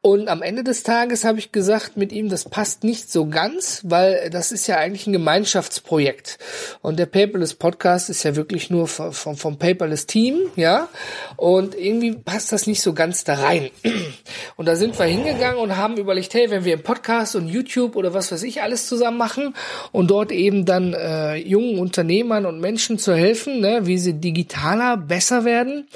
Und 0.01 0.29
am 0.29 0.43
Ende 0.43 0.65
des 0.65 0.83
Tages 0.83 1.25
habe 1.25 1.39
ich 1.39 1.53
gesagt 1.53 1.97
mit 1.97 2.13
ihm, 2.13 2.29
das 2.29 2.45
passt 2.45 2.85
nicht 2.85 3.11
so 3.11 3.27
ganz, 3.27 3.83
weil 3.85 4.31
das 4.31 4.53
ist 4.53 4.67
ja 4.67 4.77
eigentlich 4.77 5.07
ein 5.07 5.13
Gemeinschaftsprojekt. 5.13 6.39
Und 6.83 6.99
der 6.99 7.07
Paperless 7.07 7.55
Podcast 7.55 8.11
ist 8.11 8.23
ja 8.23 8.37
wirklich 8.37 8.71
nur 8.71 8.87
vom, 8.89 9.37
vom 9.37 9.59
Paperless 9.59 10.07
Team, 10.07 10.39
ja. 10.57 10.89
Und 11.37 11.75
irgendwie 11.75 12.13
passt 12.13 12.53
das 12.53 12.67
nicht 12.67 12.83
so 12.83 12.93
ganz 12.95 13.25
da 13.25 13.35
rein. 13.35 13.71
Und 14.57 14.67
da 14.67 14.77
sind 14.77 14.99
wir 14.99 15.07
hingegangen 15.07 15.59
und 15.59 15.77
haben 15.77 15.97
überlegt, 15.97 16.33
hey, 16.35 16.51
wenn 16.51 16.65
wir 16.65 16.75
im 16.75 16.83
Podcast 16.83 17.35
und 17.35 17.49
YouTube 17.49 17.97
oder 17.97 18.15
was 18.15 18.31
weiß 18.31 18.43
ich 18.45 18.63
alles 18.63 18.87
zusammen 18.87 19.19
machen 19.19 19.55
und 19.91 20.11
dort 20.11 20.31
eben 20.31 20.65
dann 20.65 20.95
äh, 20.95 21.35
jungen 21.37 21.79
Unternehmern 21.79 22.47
und 22.47 22.61
Menschen 22.61 22.99
zu 22.99 23.15
helfen, 23.15 23.61
ne, 23.61 23.87
wie 23.87 23.99
sie 23.99 24.15
digitaler 24.15 24.97
besser 24.97 25.45
werden, 25.45 25.89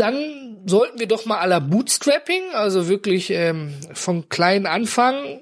dann 0.00 0.58
sollten 0.66 0.98
wir 0.98 1.08
doch 1.08 1.24
mal 1.24 1.38
aller 1.38 1.60
Bootstrapping, 1.60 2.54
also 2.54 2.88
wirklich 2.88 3.30
ähm, 3.30 3.74
von 3.92 4.28
klein 4.28 4.66
anfangen, 4.66 5.40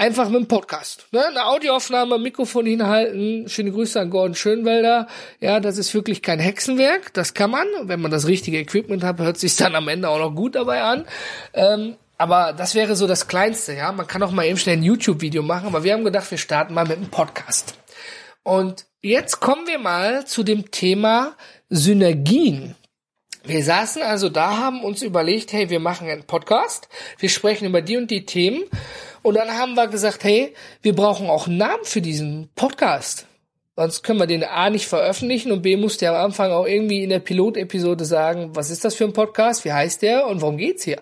einfach 0.00 0.30
mit 0.30 0.40
dem 0.40 0.48
Podcast. 0.48 1.06
Ne? 1.12 1.24
Eine 1.26 1.46
Audioaufnahme, 1.46 2.18
Mikrofon 2.18 2.66
hinhalten. 2.66 3.48
Schöne 3.48 3.70
Grüße 3.70 4.00
an 4.00 4.10
Gordon 4.10 4.34
Schönwelder. 4.34 5.06
Ja, 5.40 5.60
das 5.60 5.76
ist 5.76 5.92
wirklich 5.92 6.22
kein 6.22 6.38
Hexenwerk. 6.38 7.12
Das 7.12 7.34
kann 7.34 7.50
man. 7.50 7.66
Wenn 7.82 8.00
man 8.00 8.10
das 8.10 8.26
richtige 8.26 8.58
Equipment 8.58 9.04
hat, 9.04 9.18
hört 9.18 9.38
sich 9.38 9.56
dann 9.56 9.74
am 9.74 9.88
Ende 9.88 10.08
auch 10.08 10.18
noch 10.18 10.34
gut 10.34 10.54
dabei 10.54 10.82
an. 10.82 11.04
Ähm, 11.52 11.96
aber 12.16 12.52
das 12.52 12.74
wäre 12.74 12.96
so 12.96 13.06
das 13.06 13.28
Kleinste, 13.28 13.74
ja. 13.74 13.92
Man 13.92 14.06
kann 14.06 14.22
auch 14.22 14.30
mal 14.30 14.44
eben 14.44 14.58
schnell 14.58 14.76
ein 14.76 14.82
YouTube-Video 14.82 15.42
machen, 15.42 15.68
aber 15.68 15.84
wir 15.84 15.92
haben 15.92 16.04
gedacht, 16.04 16.30
wir 16.30 16.38
starten 16.38 16.74
mal 16.74 16.86
mit 16.86 16.98
einem 16.98 17.10
Podcast. 17.10 17.74
Und 18.42 18.86
jetzt 19.02 19.40
kommen 19.40 19.66
wir 19.66 19.78
mal 19.78 20.26
zu 20.26 20.42
dem 20.42 20.70
Thema 20.70 21.34
Synergien 21.68 22.74
wir 23.44 23.64
saßen 23.64 24.02
also 24.02 24.28
da, 24.28 24.58
haben 24.58 24.84
uns 24.84 25.02
überlegt, 25.02 25.52
hey, 25.52 25.70
wir 25.70 25.80
machen 25.80 26.08
einen 26.08 26.24
Podcast, 26.24 26.88
wir 27.18 27.28
sprechen 27.28 27.66
über 27.66 27.82
die 27.82 27.96
und 27.96 28.10
die 28.10 28.26
Themen 28.26 28.64
und 29.22 29.34
dann 29.34 29.56
haben 29.56 29.74
wir 29.74 29.86
gesagt, 29.86 30.24
hey, 30.24 30.54
wir 30.82 30.94
brauchen 30.94 31.28
auch 31.28 31.46
einen 31.46 31.56
Namen 31.56 31.84
für 31.84 32.00
diesen 32.00 32.50
Podcast. 32.54 33.26
Sonst 33.76 34.02
können 34.02 34.18
wir 34.18 34.26
den 34.26 34.44
A 34.44 34.68
nicht 34.68 34.86
veröffentlichen 34.86 35.52
und 35.52 35.62
B 35.62 35.76
muss 35.76 35.96
der 35.96 36.12
am 36.12 36.26
Anfang 36.26 36.52
auch 36.52 36.66
irgendwie 36.66 37.02
in 37.02 37.10
der 37.10 37.20
Pilotepisode 37.20 38.04
sagen, 38.04 38.50
was 38.54 38.68
ist 38.68 38.84
das 38.84 38.94
für 38.94 39.04
ein 39.04 39.14
Podcast, 39.14 39.64
wie 39.64 39.72
heißt 39.72 40.02
der 40.02 40.26
und 40.26 40.42
worum 40.42 40.58
geht's 40.58 40.84
hier? 40.84 41.00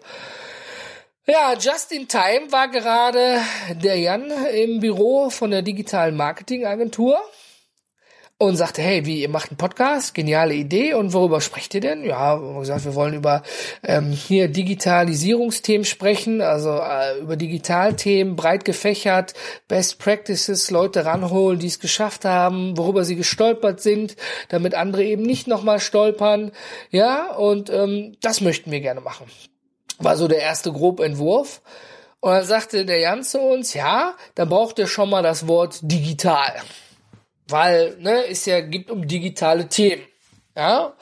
Ja, 1.26 1.54
just 1.54 1.92
in 1.92 2.08
time 2.08 2.50
war 2.50 2.68
gerade 2.68 3.40
der 3.82 3.98
Jan 3.98 4.30
im 4.54 4.80
Büro 4.80 5.28
von 5.28 5.50
der 5.50 5.62
digitalen 5.62 6.16
Marketingagentur 6.16 7.18
und 8.40 8.54
sagte, 8.54 8.82
hey, 8.82 9.04
wie, 9.04 9.20
ihr 9.20 9.28
macht 9.28 9.50
einen 9.50 9.56
Podcast, 9.56 10.14
geniale 10.14 10.54
Idee 10.54 10.94
und 10.94 11.12
worüber 11.12 11.40
sprecht 11.40 11.74
ihr 11.74 11.80
denn? 11.80 12.04
Ja, 12.04 12.40
wir 12.40 12.48
haben 12.48 12.60
gesagt, 12.60 12.84
wir 12.84 12.94
wollen 12.94 13.14
über 13.14 13.42
ähm, 13.82 14.12
hier 14.12 14.46
Digitalisierungsthemen 14.46 15.84
sprechen, 15.84 16.40
also 16.40 16.78
äh, 16.78 17.18
über 17.18 17.34
Digitalthemen, 17.34 18.36
breit 18.36 18.64
gefächert, 18.64 19.34
Best 19.66 19.98
Practices, 19.98 20.70
Leute 20.70 21.04
ranholen, 21.04 21.58
die 21.58 21.66
es 21.66 21.80
geschafft 21.80 22.24
haben, 22.24 22.78
worüber 22.78 23.04
sie 23.04 23.16
gestolpert 23.16 23.80
sind, 23.80 24.14
damit 24.50 24.76
andere 24.76 25.02
eben 25.02 25.22
nicht 25.24 25.48
nochmal 25.48 25.80
stolpern. 25.80 26.52
Ja, 26.90 27.34
und 27.34 27.70
ähm, 27.70 28.16
das 28.20 28.40
möchten 28.40 28.70
wir 28.70 28.80
gerne 28.80 29.00
machen. 29.00 29.26
War 29.98 30.16
so 30.16 30.28
der 30.28 30.38
erste 30.38 30.70
Grobentwurf. 30.72 31.60
Und 32.20 32.30
dann 32.30 32.44
sagte 32.44 32.84
der 32.84 33.00
Jan 33.00 33.24
zu 33.24 33.40
uns, 33.40 33.74
ja, 33.74 34.14
dann 34.36 34.48
braucht 34.48 34.78
ihr 34.78 34.86
schon 34.86 35.10
mal 35.10 35.24
das 35.24 35.48
Wort 35.48 35.80
digital 35.82 36.52
weil 37.48 37.96
ne, 37.98 38.22
ist 38.22 38.46
ja 38.46 38.60
gibt 38.60 38.90
um 38.90 39.06
digitale 39.06 39.68
Themen. 39.68 40.02
Ja, 40.56 40.94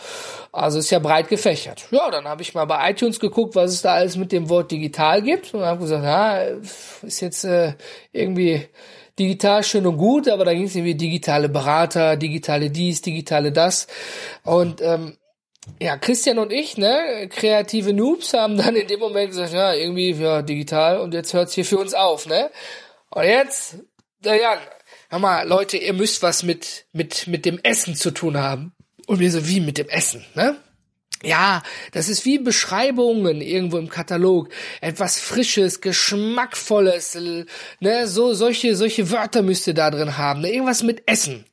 also 0.53 0.79
ist 0.79 0.91
ja 0.91 0.99
breit 0.99 1.29
gefächert. 1.29 1.87
Ja, 1.91 2.11
dann 2.11 2.29
habe 2.29 2.43
ich 2.43 2.53
mal 2.53 2.67
bei 2.67 2.91
iTunes 2.91 3.19
geguckt, 3.19 3.55
was 3.55 3.73
es 3.73 3.81
da 3.81 3.95
alles 3.95 4.17
mit 4.17 4.31
dem 4.31 4.51
Wort 4.51 4.71
digital 4.71 5.23
gibt 5.23 5.55
und 5.55 5.63
habe 5.63 5.81
gesagt, 5.81 6.05
ja, 6.05 6.39
ist 7.03 7.21
jetzt 7.21 7.45
äh, 7.45 7.73
irgendwie 8.13 8.69
digital 9.19 9.63
schön 9.63 9.87
und 9.87 9.97
gut, 9.97 10.29
aber 10.29 10.45
da 10.45 10.53
ging 10.53 10.65
es 10.65 10.75
irgendwie 10.75 10.95
digitale 10.95 11.49
Berater, 11.49 12.17
digitale 12.17 12.69
dies, 12.69 13.01
digitale 13.01 13.51
das 13.51 13.87
und 14.45 14.83
ähm, 14.83 15.17
ja, 15.81 15.97
Christian 15.97 16.39
und 16.39 16.53
ich, 16.53 16.77
ne, 16.77 17.29
kreative 17.31 17.93
Noobs, 17.93 18.35
haben 18.35 18.57
dann 18.57 18.77
in 18.77 18.87
dem 18.87 19.01
Moment 19.01 19.31
gesagt, 19.31 19.53
ja, 19.53 19.73
irgendwie, 19.73 20.13
ja, 20.13 20.43
digital 20.43 21.01
und 21.01 21.13
jetzt 21.15 21.35
hört's 21.35 21.55
hier 21.55 21.65
für 21.65 21.79
uns 21.79 21.95
auf, 21.95 22.27
ne? 22.27 22.51
Und 23.11 23.25
jetzt, 23.25 23.79
der 24.21 24.37
Jan, 24.37 24.59
hör 25.23 25.45
Leute, 25.45 25.77
ihr 25.77 25.93
müsst 25.93 26.23
was 26.23 26.43
mit, 26.43 26.87
mit, 26.93 27.27
mit 27.27 27.45
dem 27.45 27.59
Essen 27.63 27.95
zu 27.95 28.11
tun 28.11 28.37
haben. 28.37 28.73
Und 29.07 29.21
wir 29.21 29.31
so, 29.31 29.47
wie 29.49 29.61
mit 29.61 29.79
dem 29.79 29.89
Essen, 29.89 30.25
ne? 30.35 30.57
Ja, 31.23 31.63
das 31.93 32.11
ist 32.11 32.27
wie 32.27 32.39
Beschreibungen 32.39 33.41
irgendwo 33.41 33.79
im 33.79 33.89
Katalog. 33.89 34.51
Etwas 34.83 35.19
Frisches, 35.19 35.81
Geschmackvolles, 35.81 37.19
ne, 37.81 38.07
so, 38.07 38.35
solche, 38.35 38.77
solche 38.77 39.11
Wörter 39.11 39.41
müsst 39.41 39.67
ihr 39.67 39.73
da 39.73 39.91
drin 39.91 40.19
haben, 40.19 40.43
ne, 40.43 40.53
irgendwas 40.53 40.83
mit 40.83 41.05
Essen. 41.07 41.47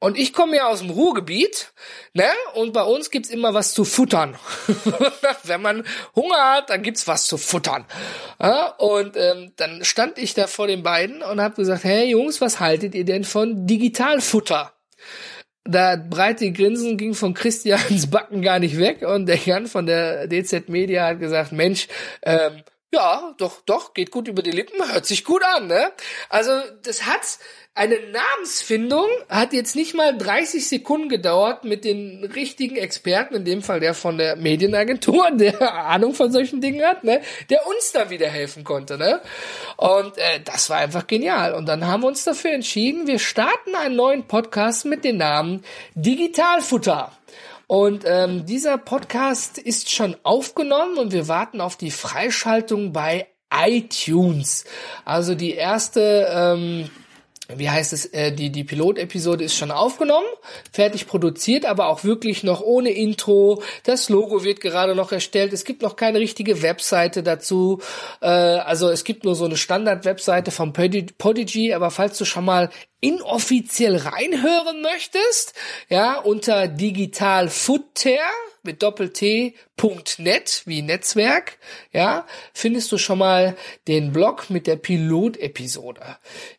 Und 0.00 0.18
ich 0.18 0.32
komme 0.32 0.56
ja 0.56 0.66
aus 0.66 0.80
dem 0.80 0.90
Ruhrgebiet, 0.90 1.74
ne, 2.14 2.26
und 2.54 2.72
bei 2.72 2.82
uns 2.82 3.10
gibt's 3.10 3.28
immer 3.28 3.52
was 3.52 3.74
zu 3.74 3.84
futtern. 3.84 4.38
Wenn 5.44 5.60
man 5.60 5.84
Hunger 6.16 6.54
hat, 6.54 6.70
dann 6.70 6.82
gibt's 6.82 7.06
was 7.06 7.26
zu 7.26 7.36
futtern. 7.36 7.84
Ja, 8.40 8.68
und 8.78 9.16
ähm, 9.18 9.52
dann 9.56 9.84
stand 9.84 10.16
ich 10.18 10.32
da 10.32 10.46
vor 10.46 10.66
den 10.66 10.82
beiden 10.82 11.22
und 11.22 11.40
habe 11.40 11.56
gesagt, 11.56 11.84
hey 11.84 12.08
Jungs, 12.10 12.40
was 12.40 12.60
haltet 12.60 12.94
ihr 12.94 13.04
denn 13.04 13.24
von 13.24 13.66
Digitalfutter? 13.66 14.72
Da 15.64 15.96
breite 15.96 16.50
Grinsen 16.52 16.96
ging 16.96 17.14
von 17.14 17.34
Christians 17.34 18.10
Backen 18.10 18.42
gar 18.42 18.58
nicht 18.58 18.78
weg 18.78 19.02
und 19.02 19.26
der 19.26 19.36
Jan 19.36 19.66
von 19.66 19.86
der 19.86 20.26
DZ 20.26 20.68
Media 20.68 21.06
hat 21.06 21.20
gesagt, 21.20 21.52
Mensch, 21.52 21.88
ähm, 22.22 22.62
ja, 22.94 23.34
doch, 23.38 23.62
doch, 23.62 23.94
geht 23.94 24.10
gut 24.10 24.28
über 24.28 24.42
die 24.42 24.50
Lippen, 24.50 24.92
hört 24.92 25.06
sich 25.06 25.24
gut 25.24 25.42
an, 25.42 25.66
ne? 25.66 25.92
Also, 26.28 26.50
das 26.82 27.06
hat 27.06 27.38
eine 27.74 27.96
Namensfindung 28.10 29.06
hat 29.30 29.54
jetzt 29.54 29.76
nicht 29.76 29.94
mal 29.94 30.16
30 30.16 30.68
Sekunden 30.68 31.08
gedauert 31.08 31.64
mit 31.64 31.84
den 31.84 32.22
richtigen 32.22 32.76
Experten, 32.76 33.34
in 33.34 33.44
dem 33.46 33.62
Fall 33.62 33.80
der 33.80 33.94
von 33.94 34.18
der 34.18 34.36
Medienagentur, 34.36 35.30
der 35.32 35.74
Ahnung 35.86 36.12
von 36.12 36.30
solchen 36.30 36.60
Dingen 36.60 36.84
hat, 36.84 37.02
ne, 37.02 37.22
der 37.48 37.66
uns 37.66 37.92
da 37.92 38.10
wieder 38.10 38.28
helfen 38.28 38.64
konnte, 38.64 38.98
ne? 38.98 39.22
Und 39.78 40.18
äh, 40.18 40.40
das 40.44 40.68
war 40.68 40.78
einfach 40.78 41.06
genial. 41.06 41.54
Und 41.54 41.66
dann 41.66 41.86
haben 41.86 42.02
wir 42.02 42.08
uns 42.08 42.24
dafür 42.24 42.52
entschieden, 42.52 43.06
wir 43.06 43.18
starten 43.18 43.74
einen 43.74 43.96
neuen 43.96 44.26
Podcast 44.26 44.84
mit 44.84 45.02
dem 45.02 45.16
Namen 45.16 45.64
Digitalfutter. 45.94 47.10
Und 47.68 48.04
ähm, 48.06 48.44
dieser 48.44 48.76
Podcast 48.76 49.56
ist 49.56 49.90
schon 49.90 50.14
aufgenommen 50.24 50.98
und 50.98 51.12
wir 51.12 51.26
warten 51.26 51.62
auf 51.62 51.76
die 51.76 51.90
Freischaltung 51.90 52.92
bei 52.92 53.28
iTunes. 53.50 54.64
Also 55.06 55.34
die 55.34 55.54
erste 55.54 56.28
ähm, 56.30 56.90
wie 57.48 57.70
heißt 57.70 57.92
es, 57.92 58.06
äh, 58.06 58.32
die, 58.32 58.50
die 58.50 58.64
Pilotepisode 58.64 59.44
ist 59.44 59.56
schon 59.56 59.70
aufgenommen, 59.70 60.26
fertig 60.72 61.06
produziert, 61.06 61.66
aber 61.66 61.88
auch 61.88 62.04
wirklich 62.04 62.42
noch 62.42 62.60
ohne 62.60 62.90
Intro. 62.90 63.62
Das 63.84 64.08
Logo 64.08 64.44
wird 64.44 64.60
gerade 64.60 64.94
noch 64.94 65.12
erstellt. 65.12 65.52
Es 65.52 65.64
gibt 65.64 65.82
noch 65.82 65.96
keine 65.96 66.18
richtige 66.18 66.62
Webseite 66.62 67.22
dazu. 67.22 67.80
Äh, 68.20 68.26
also 68.26 68.90
es 68.90 69.04
gibt 69.04 69.24
nur 69.24 69.34
so 69.34 69.44
eine 69.44 69.56
Standard-Webseite 69.56 70.50
vom 70.50 70.72
Podigy, 70.72 71.74
aber 71.74 71.90
falls 71.90 72.18
du 72.18 72.24
schon 72.24 72.44
mal 72.44 72.70
inoffiziell 73.02 73.96
reinhören 73.96 74.80
möchtest, 74.80 75.54
ja, 75.88 76.18
unter 76.18 76.68
Digital 76.68 77.48
Futter 77.48 78.20
mit 78.62 78.82
doppelt-t.net 78.82 80.62
wie 80.66 80.82
Netzwerk, 80.82 81.58
ja, 81.92 82.24
findest 82.54 82.92
du 82.92 82.98
schon 82.98 83.18
mal 83.18 83.56
den 83.88 84.12
Blog 84.12 84.50
mit 84.50 84.68
der 84.68 84.76
Pilot-Episode. 84.76 86.00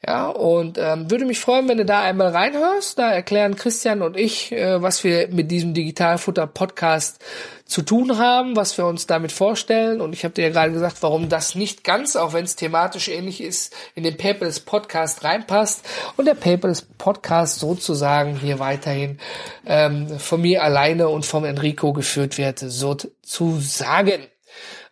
Ja, 0.05 0.27
und 0.27 0.77
ähm, 0.77 1.09
würde 1.09 1.23
mich 1.23 1.39
freuen, 1.39 1.69
wenn 1.69 1.77
du 1.77 1.85
da 1.85 2.01
einmal 2.01 2.27
reinhörst. 2.27 2.99
Da 2.99 3.09
erklären 3.09 3.55
Christian 3.55 4.01
und 4.01 4.17
ich, 4.17 4.51
äh, 4.51 4.81
was 4.81 5.05
wir 5.05 5.29
mit 5.29 5.49
diesem 5.49 5.73
Digitalfutter-Podcast 5.73 7.23
zu 7.65 7.81
tun 7.81 8.17
haben, 8.17 8.55
was 8.55 8.77
wir 8.77 8.85
uns 8.85 9.07
damit 9.07 9.31
vorstellen. 9.31 10.01
Und 10.01 10.13
ich 10.13 10.23
habe 10.23 10.33
dir 10.33 10.43
ja 10.43 10.49
gerade 10.49 10.71
gesagt, 10.71 10.97
warum 11.01 11.29
das 11.29 11.55
nicht 11.55 11.83
ganz, 11.83 12.15
auch 12.15 12.33
wenn 12.33 12.45
es 12.45 12.55
thematisch 12.55 13.07
ähnlich 13.07 13.41
ist, 13.41 13.73
in 13.95 14.03
den 14.03 14.17
Paperless 14.17 14.59
Podcast 14.59 15.23
reinpasst. 15.23 15.85
Und 16.17 16.25
der 16.25 16.35
Paperless 16.35 16.81
Podcast 16.81 17.59
sozusagen 17.59 18.37
hier 18.37 18.59
weiterhin 18.59 19.19
ähm, 19.65 20.19
von 20.19 20.41
mir 20.41 20.63
alleine 20.63 21.09
und 21.09 21.25
vom 21.25 21.45
Enrico 21.45 21.93
geführt 21.93 22.37
wird, 22.37 22.59
sozusagen. 22.59 24.27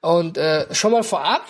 Und 0.01 0.37
äh, 0.37 0.73
schon 0.73 0.91
mal 0.91 1.03
vorab, 1.03 1.45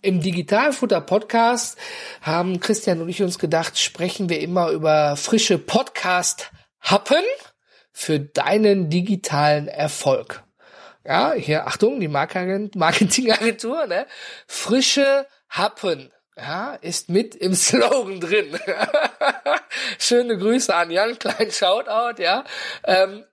im 0.00 0.20
Digitalfutter 0.20 1.00
Podcast 1.00 1.78
haben 2.20 2.60
Christian 2.60 3.00
und 3.00 3.08
ich 3.08 3.22
uns 3.22 3.38
gedacht, 3.38 3.78
sprechen 3.78 4.28
wir 4.28 4.40
immer 4.40 4.70
über 4.70 5.16
frische 5.16 5.58
Podcast 5.58 6.50
Happen 6.80 7.24
für 7.90 8.20
deinen 8.20 8.90
digitalen 8.90 9.68
Erfolg. 9.68 10.43
Ja, 11.04 11.32
hier, 11.32 11.66
Achtung, 11.66 12.00
die 12.00 12.08
Marketingagentur, 12.74 13.86
ne? 13.86 14.06
Frische 14.46 15.26
Happen. 15.48 16.10
Ja, 16.36 16.74
ist 16.74 17.08
mit 17.08 17.34
im 17.34 17.54
Slogan 17.54 18.20
drin. 18.20 18.58
Schöne 19.98 20.36
Grüße 20.36 20.74
an 20.74 20.90
Jan, 20.90 21.18
kleinen 21.18 21.52
Shoutout, 21.52 22.20
ja. 22.20 22.44
Ähm, 22.84 23.24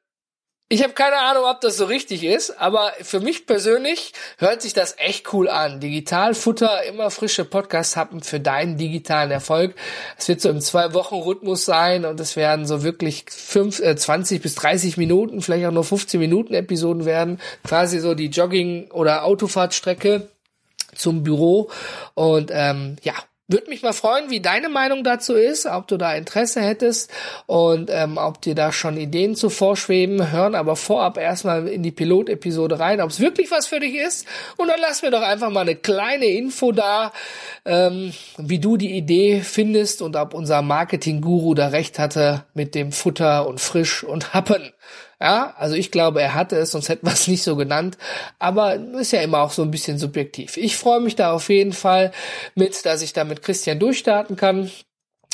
Ich 0.74 0.84
habe 0.84 0.94
keine 0.94 1.18
Ahnung, 1.18 1.44
ob 1.44 1.60
das 1.60 1.76
so 1.76 1.84
richtig 1.84 2.24
ist, 2.24 2.52
aber 2.52 2.94
für 3.02 3.20
mich 3.20 3.46
persönlich 3.46 4.14
hört 4.38 4.62
sich 4.62 4.72
das 4.72 4.96
echt 4.98 5.34
cool 5.34 5.50
an. 5.50 5.82
Digitalfutter, 5.82 6.86
immer 6.86 7.12
frische 7.12 7.44
Podcasts 7.44 7.98
haben 7.98 8.22
für 8.22 8.40
deinen 8.40 8.78
digitalen 8.78 9.32
Erfolg. 9.32 9.76
Es 10.18 10.30
wird 10.30 10.40
so 10.40 10.48
im 10.48 10.62
Zwei-Wochen-Rhythmus 10.62 11.66
sein 11.66 12.06
und 12.06 12.18
es 12.22 12.38
werden 12.38 12.66
so 12.66 12.84
wirklich 12.84 13.26
fünf, 13.28 13.82
äh, 13.82 13.98
20 13.98 14.42
bis 14.42 14.56
30 14.56 14.96
Minuten, 14.96 15.42
vielleicht 15.42 15.66
auch 15.66 15.74
nur 15.74 15.84
15 15.84 16.22
Minuten 16.22 16.54
Episoden 16.54 17.04
werden. 17.04 17.42
Quasi 17.66 18.00
so 18.00 18.14
die 18.14 18.30
Jogging- 18.30 18.92
oder 18.92 19.26
Autofahrtstrecke 19.26 20.30
zum 20.96 21.24
Büro. 21.24 21.70
Und 22.14 22.50
ähm, 22.54 22.96
ja, 23.04 23.16
würde 23.52 23.70
mich 23.70 23.82
mal 23.82 23.94
freuen, 23.94 24.30
wie 24.30 24.40
deine 24.40 24.70
Meinung 24.70 25.04
dazu 25.04 25.34
ist, 25.34 25.66
ob 25.66 25.88
du 25.88 25.98
da 25.98 26.14
Interesse 26.14 26.62
hättest 26.62 27.12
und 27.46 27.90
ähm, 27.92 28.18
ob 28.18 28.42
dir 28.42 28.56
da 28.56 28.72
schon 28.72 28.98
Ideen 28.98 29.36
zu 29.36 29.50
vorschweben. 29.50 30.32
Hören 30.32 30.56
aber 30.56 30.76
vorab 30.76 31.18
erstmal 31.18 31.68
in 31.68 31.84
die 31.84 31.92
Pilotepisode 31.92 32.80
rein, 32.80 33.02
ob 33.02 33.10
es 33.10 33.20
wirklich 33.20 33.52
was 33.52 33.68
für 33.68 33.80
dich 33.80 33.96
ist. 33.96 34.28
Und 34.58 34.68
dann 34.68 34.80
lass 34.80 35.02
mir 35.02 35.12
doch 35.12 35.22
einfach 35.22 35.50
mal 35.50 35.62
eine 35.62 35.76
kleine 35.76 36.26
Info 36.26 36.72
da, 36.72 37.12
ähm, 37.66 38.14
wie 38.38 38.60
du 38.60 38.78
die 38.78 38.92
Idee 38.92 39.42
findest 39.42 40.02
und 40.02 40.16
ob 40.16 40.34
unser 40.34 40.62
Marketing-Guru 40.62 41.54
da 41.54 41.68
recht 41.68 42.00
hatte 42.00 42.46
mit 42.54 42.76
dem 42.76 42.92
Futter 42.92 43.48
und 43.48 43.60
Frisch 43.60 44.04
und 44.04 44.34
Happen. 44.34 44.72
Ja, 45.22 45.54
also 45.56 45.76
ich 45.76 45.92
glaube, 45.92 46.20
er 46.20 46.34
hatte 46.34 46.56
es, 46.56 46.72
sonst 46.72 46.90
hätten 46.90 47.06
wir 47.06 47.14
es 47.14 47.28
nicht 47.28 47.44
so 47.44 47.56
genannt. 47.56 47.96
Aber 48.40 48.74
ist 48.74 49.12
ja 49.12 49.22
immer 49.22 49.42
auch 49.42 49.52
so 49.52 49.62
ein 49.62 49.70
bisschen 49.70 50.00
subjektiv. 50.00 50.58
Ich 50.58 50.78
freue 50.78 51.00
mich 51.00 51.16
da 51.16 51.32
auf 51.32 51.50
jeden 51.50 51.74
Fall 51.74 52.12
mit, 52.56 52.84
dass 52.88 53.04
ich 53.04 53.14
da 53.14 53.24
mit 53.24 53.44
Christian 53.44 53.78
durchstarten 53.78 54.36
kann. 54.36 54.72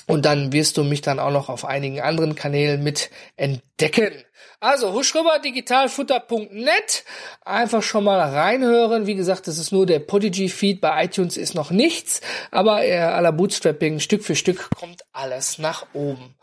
Und 0.06 0.26
dann 0.26 0.52
wirst 0.52 0.76
du 0.76 0.84
mich 0.84 1.02
dann 1.02 1.20
auch 1.20 1.32
noch 1.32 1.48
auf 1.48 1.64
einigen 1.64 2.02
anderen 2.02 2.36
Kanälen 2.36 2.84
mit 2.84 3.10
entdecken. 3.38 4.12
Also 4.60 4.94
husch 4.94 5.16
rüber, 5.16 5.40
digitalfutter.net. 5.40 7.06
Einfach 7.46 7.84
schon 7.84 8.04
mal 8.04 8.20
reinhören. 8.20 9.08
Wie 9.08 9.16
gesagt, 9.16 9.48
das 9.48 9.58
ist 9.58 9.72
nur 9.72 9.86
der 9.86 10.00
Podigy-Feed. 10.00 10.82
Bei 10.82 11.06
iTunes 11.06 11.38
ist 11.38 11.56
noch 11.56 11.72
nichts. 11.72 12.20
Aber 12.52 12.84
äh, 12.84 12.98
aller 12.98 13.32
Bootstrapping, 13.32 14.02
Stück 14.02 14.24
für 14.24 14.36
Stück 14.36 14.70
kommt 14.78 15.04
alles 15.14 15.60
nach 15.60 15.86
oben. 15.94 16.36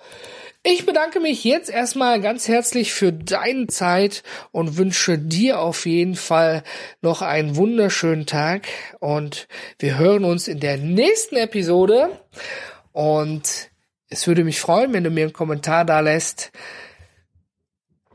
Ich 0.67 0.87
bedanke 0.87 1.21
mich 1.21 1.45
jetzt 1.45 1.69
erstmal 1.69 2.23
ganz 2.23 2.49
herzlich 2.49 2.95
für 2.95 3.13
deine 3.13 3.67
Zeit 3.67 4.23
und 4.51 4.79
wünsche 4.79 5.19
dir 5.19 5.61
auf 5.61 5.85
jeden 5.85 6.15
Fall 6.15 6.63
noch 7.03 7.21
einen 7.21 7.57
wunderschönen 7.57 8.25
Tag. 8.25 8.69
Und 8.99 9.47
wir 9.79 9.99
hören 9.99 10.25
uns 10.25 10.49
in 10.49 10.61
der 10.61 10.79
nächsten 10.79 11.37
Episode. 11.37 12.19
Und 12.93 13.71
es 14.09 14.27
würde 14.27 14.43
mich 14.43 14.59
freuen, 14.59 14.95
wenn 14.95 15.05
du 15.05 15.11
mir 15.11 15.25
einen 15.25 15.35
Kommentar 15.35 15.85
da 15.85 16.01
lässt, 16.01 16.51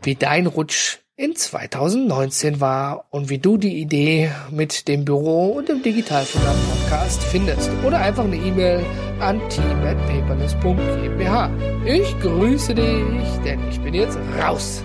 wie 0.01 0.15
dein 0.15 0.47
Rutsch 0.47 0.97
in 1.19 1.35
2019 1.35 2.61
war 2.61 3.03
und 3.09 3.29
wie 3.29 3.39
du 3.39 3.57
die 3.57 3.81
Idee 3.81 4.31
mit 4.51 4.87
dem 4.87 5.03
Büro 5.03 5.47
und 5.47 5.67
dem 5.67 5.83
Digitalfutter 5.83 6.55
Podcast 6.69 7.21
findest. 7.23 7.69
Oder 7.85 7.99
einfach 7.99 8.23
eine 8.23 8.37
E-Mail 8.37 8.85
an 9.19 9.41
team@paperless.gmbH. 9.49 11.51
Ich 11.85 12.17
grüße 12.21 12.73
dich, 12.73 13.27
denn 13.43 13.59
ich 13.69 13.81
bin 13.81 13.95
jetzt 13.95 14.17
raus. 14.41 14.81